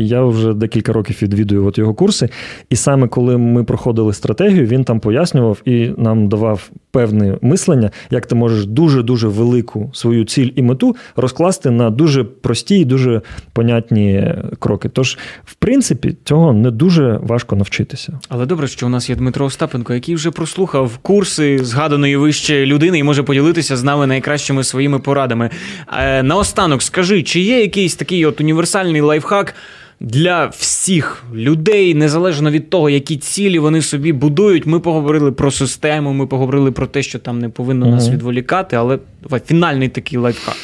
я 0.07 0.23
вже 0.23 0.53
декілька 0.53 0.93
років 0.93 1.17
відвідую 1.21 1.65
от 1.65 1.77
його 1.77 1.93
курси. 1.93 2.29
І 2.69 2.75
саме 2.75 3.07
коли 3.07 3.37
ми 3.37 3.63
проходили 3.63 4.13
стратегію, 4.13 4.65
він 4.65 4.83
там 4.83 4.99
пояснював 4.99 5.61
і 5.65 5.89
нам 5.97 6.29
давав 6.29 6.69
певне 6.91 7.37
мислення, 7.41 7.78
як 8.09 8.25
ти 8.25 8.35
можеш 8.35 8.65
дуже 8.65 9.03
дуже 9.03 9.27
велику 9.27 9.91
свою 9.93 10.25
ціль 10.25 10.49
і 10.55 10.61
мету 10.61 10.95
розкласти 11.15 11.69
на 11.69 11.89
дуже 11.89 12.23
прості 12.23 12.79
і 12.79 12.85
дуже 12.85 13.21
понятні 13.53 14.33
кроки. 14.59 14.89
Тож, 14.89 15.17
в 15.45 15.53
принципі, 15.53 16.17
цього 16.23 16.53
не 16.53 16.71
дуже 16.71 17.19
важко 17.23 17.55
навчитися. 17.55 18.19
Але 18.29 18.45
добре, 18.45 18.67
що 18.67 18.85
у 18.85 18.89
нас 18.89 19.09
є 19.09 19.15
Дмитро 19.15 19.45
Остапенко, 19.45 19.93
який 19.93 20.15
вже 20.15 20.31
прослухав 20.31 20.97
курси 20.97 21.59
згаданої 21.61 22.17
вище 22.17 22.65
людини 22.65 22.99
і 22.99 23.03
може 23.03 23.23
поділитися 23.23 23.77
з 23.77 23.83
нами 23.83 24.07
найкращими 24.07 24.63
своїми 24.63 24.99
порадами. 24.99 25.49
Е, 25.97 26.23
наостанок, 26.23 26.83
скажи, 26.83 27.23
чи 27.23 27.39
є 27.39 27.61
якийсь 27.61 27.95
такий 27.95 28.25
от 28.25 28.41
універсальний 28.41 29.01
лайфхак? 29.01 29.55
Для 30.01 30.45
всіх 30.45 31.23
людей, 31.33 31.93
незалежно 31.93 32.51
від 32.51 32.69
того, 32.69 32.89
які 32.89 33.17
цілі 33.17 33.59
вони 33.59 33.81
собі 33.81 34.13
будують. 34.13 34.65
Ми 34.65 34.79
поговорили 34.79 35.31
про 35.31 35.51
систему, 35.51 36.13
ми 36.13 36.27
поговорили 36.27 36.71
про 36.71 36.87
те, 36.87 37.03
що 37.03 37.19
там 37.19 37.39
не 37.39 37.49
повинно 37.49 37.85
uh 37.85 37.91
нас 37.91 38.09
відволікати, 38.09 38.75
але 38.75 38.99
давай, 39.23 39.41
фінальний 39.45 39.89
такий 39.89 40.17
лайфхак. 40.17 40.55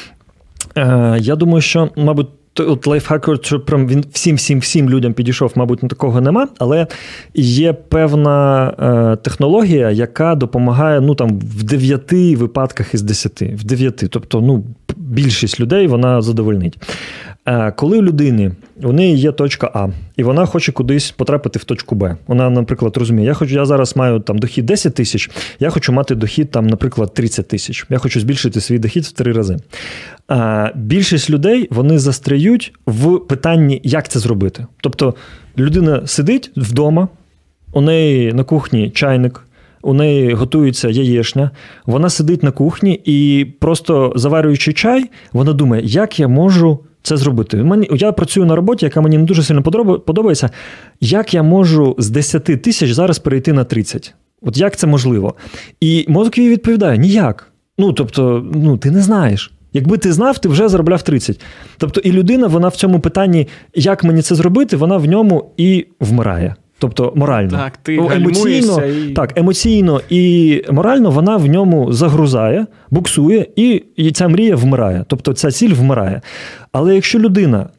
Е, 0.78 1.18
Я 1.22 1.36
думаю, 1.36 1.62
що, 1.62 1.90
мабуть, 1.96 2.28
от 2.60 2.88
лайфхакер, 2.88 3.40
що 3.42 3.60
прям 3.60 3.88
він 3.88 4.06
всім 4.12 4.36
всім 4.36 4.60
всім 4.60 4.90
людям 4.90 5.14
підійшов, 5.14 5.52
мабуть, 5.56 5.84
на 5.84 5.90
такого 5.90 6.22
нема, 6.22 6.48
але 6.58 6.88
є 7.34 7.74
певна 7.74 8.68
е, 9.14 9.16
технологія, 9.16 9.92
яка 9.92 10.36
допомагає 10.36 11.02
ну 11.02 11.16
там 11.16 11.40
в 11.40 11.64
дев'яти 11.64 12.36
випадках 12.36 12.94
із 12.94 13.02
десяти. 13.02 13.56
В 13.60 13.64
дев'яти. 13.64 14.08
Тобто, 14.08 14.42
ну, 14.42 14.64
більшість 14.98 15.60
людей 15.60 15.88
вона 15.88 16.22
задовольнить. 16.22 16.78
Е, 17.48 17.72
коли 17.72 17.98
у 18.00 18.02
людини 18.02 18.52
у 18.84 18.92
неї 18.92 19.18
є 19.18 19.32
точка 19.32 19.72
А, 19.74 19.88
і 20.18 20.24
вона 20.24 20.46
хоче 20.46 20.72
кудись 20.72 21.12
потрапити 21.12 21.60
в 21.60 21.64
точку 21.64 21.96
Б. 21.96 22.18
Вона, 22.28 22.50
наприклад, 22.50 22.98
розуміє, 22.98 23.28
я 23.28 23.34
хочу, 23.34 23.56
я 23.56 23.66
зараз 23.66 23.96
маю 23.96 24.20
там 24.20 24.38
дохід 24.38 24.66
10 24.66 24.96
тисяч, 24.96 25.30
я 25.60 25.70
хочу 25.70 25.94
мати 25.94 26.16
дохід, 26.16 26.52
там, 26.52 26.68
наприклад, 26.68 27.14
30 27.14 27.48
тисяч. 27.48 27.86
Я 27.90 27.98
хочу 27.98 28.20
збільшити 28.20 28.62
свій 28.62 28.80
дохід 28.80 29.04
в 29.04 29.12
три 29.12 29.32
рази. 29.32 29.58
А, 30.28 30.70
Більшість 30.76 31.30
людей 31.30 31.68
вони 31.72 32.00
застряють 32.00 32.74
в 32.86 33.20
питанні, 33.20 33.82
як 33.84 34.10
це 34.10 34.20
зробити. 34.20 34.66
Тобто 34.82 35.16
людина 35.58 36.08
сидить 36.08 36.52
вдома, 36.56 37.08
у 37.74 37.82
неї 37.82 38.34
на 38.34 38.44
кухні 38.44 38.90
чайник. 38.90 39.42
У 39.82 39.94
неї 39.94 40.34
готується 40.34 40.90
яєшня, 40.90 41.52
вона 41.86 42.10
сидить 42.10 42.44
на 42.44 42.52
кухні 42.52 43.02
і 43.06 43.46
просто 43.60 44.14
заварюючи 44.16 44.74
чай, 44.74 45.10
вона 45.34 45.54
думає, 45.54 45.82
як 45.86 46.20
я 46.20 46.28
можу 46.28 46.80
це 47.06 47.18
зробити. 47.18 47.58
Мені, 47.58 47.90
Я 47.92 48.12
працюю 48.12 48.46
на 48.46 48.56
роботі, 48.56 48.86
яка 48.86 49.02
мені 49.02 49.18
не 49.18 49.24
дуже 49.24 49.44
сильно 49.44 49.62
подобається. 50.06 50.50
Як 51.02 51.34
я 51.34 51.44
можу 51.44 51.96
з 51.98 52.10
10 52.10 52.44
тисяч 52.44 52.92
зараз 52.92 53.20
перейти 53.20 53.54
на 53.54 53.64
30? 53.64 54.14
От 54.42 54.58
як 54.58 54.76
це 54.76 54.88
можливо? 54.88 55.36
І 55.82 56.06
мозок 56.08 56.38
їй 56.38 56.50
відповідає: 56.50 56.98
ніяк. 56.98 57.52
Ну, 57.78 57.94
тобто, 57.94 58.46
ну, 58.56 58.78
ти 58.78 58.92
не 58.92 59.02
знаєш. 59.02 59.52
Якби 59.74 59.98
ти 59.98 60.14
знав, 60.14 60.38
ти 60.38 60.50
вже 60.50 60.70
заробляв 60.70 61.02
30. 61.02 61.42
Тобто, 61.78 62.02
і 62.02 62.12
людина, 62.12 62.48
вона 62.48 62.68
в 62.68 62.76
цьому 62.76 63.00
питанні, 63.00 63.48
як 63.74 64.04
мені 64.04 64.22
це 64.22 64.36
зробити, 64.36 64.78
вона 64.78 64.98
в 64.98 65.06
ньому 65.06 65.52
і 65.58 65.86
вмирає. 66.00 66.56
Тобто 66.80 67.14
морально. 67.16 67.52
Так, 67.52 67.78
ти 67.78 67.98
ну, 67.98 68.12
емоційно, 68.12 68.86
і... 68.86 69.12
так, 69.12 69.38
емоційно 69.38 70.02
і 70.10 70.64
морально 70.72 71.12
вона 71.12 71.38
в 71.38 71.46
ньому 71.46 71.94
загрузає, 71.94 72.66
буксує, 72.92 73.48
і, 73.56 73.84
і 73.96 74.12
ця 74.12 74.28
мрія 74.28 74.56
вмирає. 74.56 75.06
Тобто 75.08 75.34
ця 75.34 75.52
ціль 75.52 75.74
вмирає. 75.74 76.22
Але 76.72 76.96
якщо 76.96 77.20
людина 77.20 77.70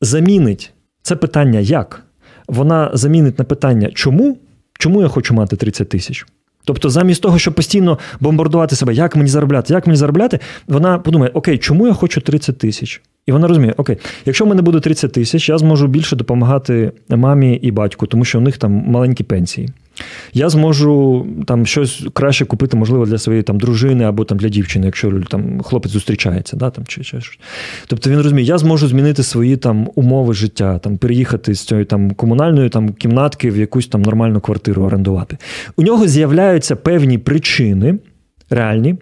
замінить 0.00 0.72
це 1.02 1.16
питання 1.16 1.60
як, 1.60 2.02
вона 2.48 2.90
замінить 2.94 3.38
на 3.38 3.44
питання 3.44 3.90
чому? 3.94 4.38
Чому 4.78 5.02
я 5.02 5.08
хочу 5.08 5.34
мати 5.34 5.56
30 5.56 5.88
тисяч? 5.88 6.26
Тобто, 6.64 6.90
замість 6.90 7.22
того, 7.22 7.38
щоб 7.38 7.54
постійно 7.54 7.98
бомбардувати 8.20 8.76
себе, 8.76 8.94
як 8.94 9.16
мені 9.16 9.28
заробляти, 9.28 9.72
як 9.72 9.86
мені 9.86 9.96
заробляти, 9.96 10.38
вона 10.68 10.98
подумає: 10.98 11.30
окей, 11.34 11.58
чому 11.58 11.86
я 11.86 11.92
хочу 11.92 12.20
30 12.20 12.58
тисяч? 12.58 13.02
І 13.26 13.32
вона 13.32 13.46
розуміє, 13.46 13.74
окей, 13.76 13.96
якщо 14.26 14.44
в 14.44 14.48
мене 14.48 14.62
буде 14.62 14.80
30 14.80 15.12
тисяч, 15.12 15.48
я 15.48 15.58
зможу 15.58 15.86
більше 15.86 16.16
допомагати 16.16 16.92
мамі 17.08 17.54
і 17.54 17.70
батьку, 17.70 18.06
тому 18.06 18.24
що 18.24 18.38
у 18.38 18.40
них 18.40 18.58
там 18.58 18.72
маленькі 18.72 19.24
пенсії. 19.24 19.68
Я 20.32 20.48
зможу 20.48 21.26
там 21.46 21.66
щось 21.66 22.04
краще 22.12 22.44
купити, 22.44 22.76
можливо, 22.76 23.06
для 23.06 23.18
своєї 23.18 23.42
там 23.42 23.60
дружини 23.60 24.04
або 24.04 24.24
там 24.24 24.38
для 24.38 24.48
дівчини, 24.48 24.86
якщо 24.86 25.20
там 25.30 25.60
хлопець 25.60 25.92
зустрічається, 25.92 26.56
да, 26.56 26.70
там 26.70 26.86
чи, 26.86 27.04
чи 27.04 27.20
щось. 27.20 27.38
Тобто 27.86 28.10
він 28.10 28.20
розуміє, 28.20 28.46
я 28.46 28.58
зможу 28.58 28.88
змінити 28.88 29.22
свої 29.22 29.56
там 29.56 29.88
умови 29.94 30.34
життя, 30.34 30.78
там 30.78 30.98
переїхати 30.98 31.54
з 31.54 31.60
цієї 31.60 31.84
там 31.84 32.10
комунальної 32.10 32.68
там 32.68 32.92
кімнатки 32.92 33.50
в 33.50 33.56
якусь 33.56 33.86
там 33.86 34.02
нормальну 34.02 34.40
квартиру 34.40 34.82
орендувати. 34.82 35.38
У 35.76 35.82
нього 35.82 36.08
з'являються 36.08 36.76
певні 36.76 37.18
причини 37.18 37.98
реальні, 38.50 38.96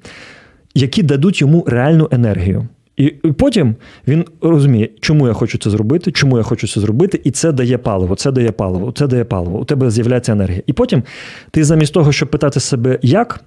які 0.75 1.03
дадуть 1.03 1.41
йому 1.41 1.65
реальну 1.69 2.09
енергію. 2.11 2.69
І 3.01 3.33
потім 3.33 3.75
він 4.09 4.25
розуміє, 4.41 4.89
чому 5.01 5.27
я 5.29 5.33
хочу 5.33 5.59
це 5.59 5.71
зробити, 5.71 6.13
чому 6.13 6.37
я 6.37 6.43
хочу 6.43 6.69
це 6.69 6.81
зробити, 6.81 7.21
і 7.25 7.31
це 7.31 7.53
дає 7.53 7.79
паливо, 7.79 8.15
це 8.15 8.33
дає 8.33 8.53
паливо, 8.53 8.93
це 8.93 9.07
дає 9.07 9.25
паливо. 9.25 9.59
У 9.59 9.65
тебе 9.65 9.91
з'являється 9.91 10.33
енергія. 10.33 10.63
І 10.67 10.73
потім 10.73 11.03
ти 11.51 11.65
замість 11.65 11.95
того, 11.95 12.13
щоб 12.13 12.31
питати 12.31 12.61
себе, 12.61 12.99
як, 13.03 13.41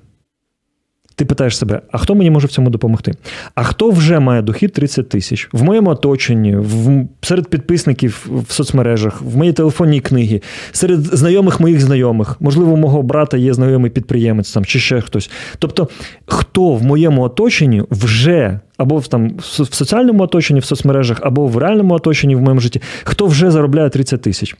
ти 1.16 1.26
питаєш 1.26 1.58
себе, 1.58 1.82
а 1.92 1.98
хто 1.98 2.16
мені 2.16 2.32
може 2.32 2.48
в 2.48 2.52
цьому 2.52 2.70
допомогти? 2.70 3.14
А 3.56 3.64
хто 3.64 3.90
вже 3.90 4.20
має 4.20 4.42
дохід 4.42 4.74
30 4.74 5.10
тисяч? 5.10 5.50
В 5.52 5.64
моєму 5.64 5.90
оточенні, 5.90 6.56
в, 6.56 7.08
серед 7.22 7.48
підписників 7.48 8.28
в 8.48 8.52
соцмережах, 8.52 9.22
в 9.22 9.38
моїй 9.38 9.54
телефонній 9.54 10.00
книгі, 10.00 10.42
серед 10.72 11.00
знайомих 11.00 11.60
моїх 11.60 11.82
знайомих, 11.82 12.38
можливо, 12.40 12.78
мого 12.78 13.02
брата 13.02 13.38
є 13.38 13.54
знайомий 13.54 13.92
підприємець 13.92 14.52
там, 14.52 14.66
чи 14.66 14.80
ще 14.80 15.02
хтось. 15.02 15.32
Тобто, 15.60 15.90
хто 16.26 16.74
в 16.74 16.84
моєму 16.84 17.22
оточенні 17.22 17.84
вже 17.92 18.60
або 18.78 18.98
в 18.98 19.08
там 19.08 19.32
в 19.38 19.76
соціальному 19.76 20.24
оточенні, 20.24 20.60
в 20.60 20.66
соцмережах, 20.66 21.20
або 21.22 21.48
в 21.48 21.58
реальному 21.58 21.94
оточенні 21.94 22.36
в 22.36 22.42
моєму 22.42 22.60
житті, 22.60 22.82
хто 23.04 23.26
вже 23.28 23.52
заробляє 23.52 23.90
30 23.90 24.22
тисяч. 24.22 24.56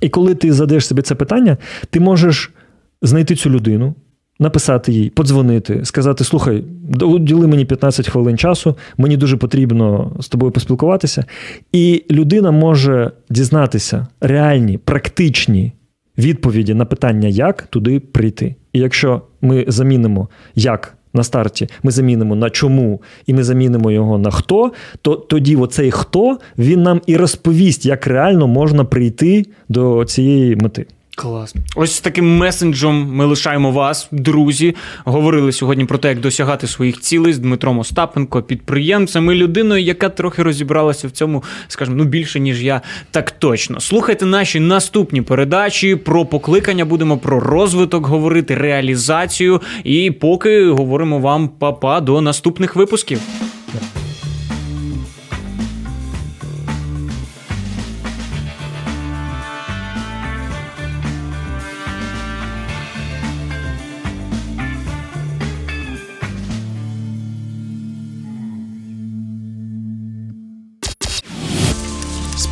І 0.00 0.08
коли 0.08 0.34
ти 0.34 0.52
задаєш 0.52 0.86
собі 0.86 1.02
це 1.02 1.14
питання, 1.14 1.56
ти 1.90 2.00
можеш 2.00 2.50
знайти 3.02 3.34
цю 3.34 3.50
людину, 3.50 3.94
написати 4.38 4.92
їй, 4.92 5.10
подзвонити, 5.10 5.84
сказати: 5.84 6.24
слухай, 6.24 6.64
уділи 7.00 7.46
мені 7.46 7.64
15 7.64 8.08
хвилин 8.08 8.38
часу, 8.38 8.76
мені 8.98 9.16
дуже 9.16 9.36
потрібно 9.36 10.12
з 10.20 10.28
тобою 10.28 10.52
поспілкуватися. 10.52 11.24
І 11.72 12.04
людина 12.10 12.50
може 12.50 13.10
дізнатися 13.30 14.06
реальні, 14.20 14.78
практичні 14.78 15.72
відповіді 16.18 16.74
на 16.74 16.84
питання, 16.84 17.28
як 17.28 17.62
туди 17.62 18.00
прийти. 18.00 18.54
І 18.72 18.78
якщо 18.78 19.22
ми 19.40 19.64
замінимо 19.68 20.28
як. 20.54 20.92
На 21.14 21.24
старті 21.24 21.68
ми 21.82 21.90
замінимо 21.90 22.36
на 22.36 22.50
чому, 22.50 23.02
і 23.26 23.34
ми 23.34 23.44
замінимо 23.44 23.90
його 23.90 24.18
на 24.18 24.30
хто, 24.30 24.72
то 25.02 25.14
тоді 25.14 25.56
оцей 25.56 25.90
хто 25.90 26.38
він 26.58 26.82
нам 26.82 27.00
і 27.06 27.16
розповість, 27.16 27.86
як 27.86 28.06
реально 28.06 28.46
можна 28.46 28.84
прийти 28.84 29.46
до 29.68 30.04
цієї 30.04 30.56
мети. 30.56 30.86
Клас. 31.16 31.54
Ось 31.76 31.94
з 31.94 32.00
таким 32.00 32.36
месенджем 32.36 33.08
ми 33.12 33.24
лишаємо 33.24 33.70
вас, 33.70 34.08
друзі. 34.10 34.74
Говорили 35.04 35.52
сьогодні 35.52 35.84
про 35.84 35.98
те, 35.98 36.08
як 36.08 36.20
досягати 36.20 36.66
своїх 36.66 37.00
цілей 37.00 37.32
з 37.32 37.38
Дмитром 37.38 37.78
Остапенко, 37.78 38.42
підприємцем 38.42 39.30
і 39.30 39.34
людиною, 39.34 39.82
яка 39.82 40.08
трохи 40.08 40.42
розібралася 40.42 41.08
в 41.08 41.10
цьому, 41.10 41.44
скажімо, 41.68 41.96
ну 41.96 42.04
більше, 42.04 42.40
ніж 42.40 42.62
я, 42.62 42.80
так 43.10 43.30
точно. 43.30 43.80
Слухайте 43.80 44.26
наші 44.26 44.60
наступні 44.60 45.22
передачі 45.22 45.96
про 45.96 46.26
покликання, 46.26 46.84
будемо 46.84 47.18
про 47.18 47.40
розвиток 47.40 48.06
говорити, 48.06 48.54
реалізацію. 48.54 49.60
І 49.84 50.10
поки 50.10 50.70
говоримо 50.70 51.18
вам 51.18 51.48
папа 51.48 52.00
до 52.00 52.20
наступних 52.20 52.76
випусків. 52.76 53.20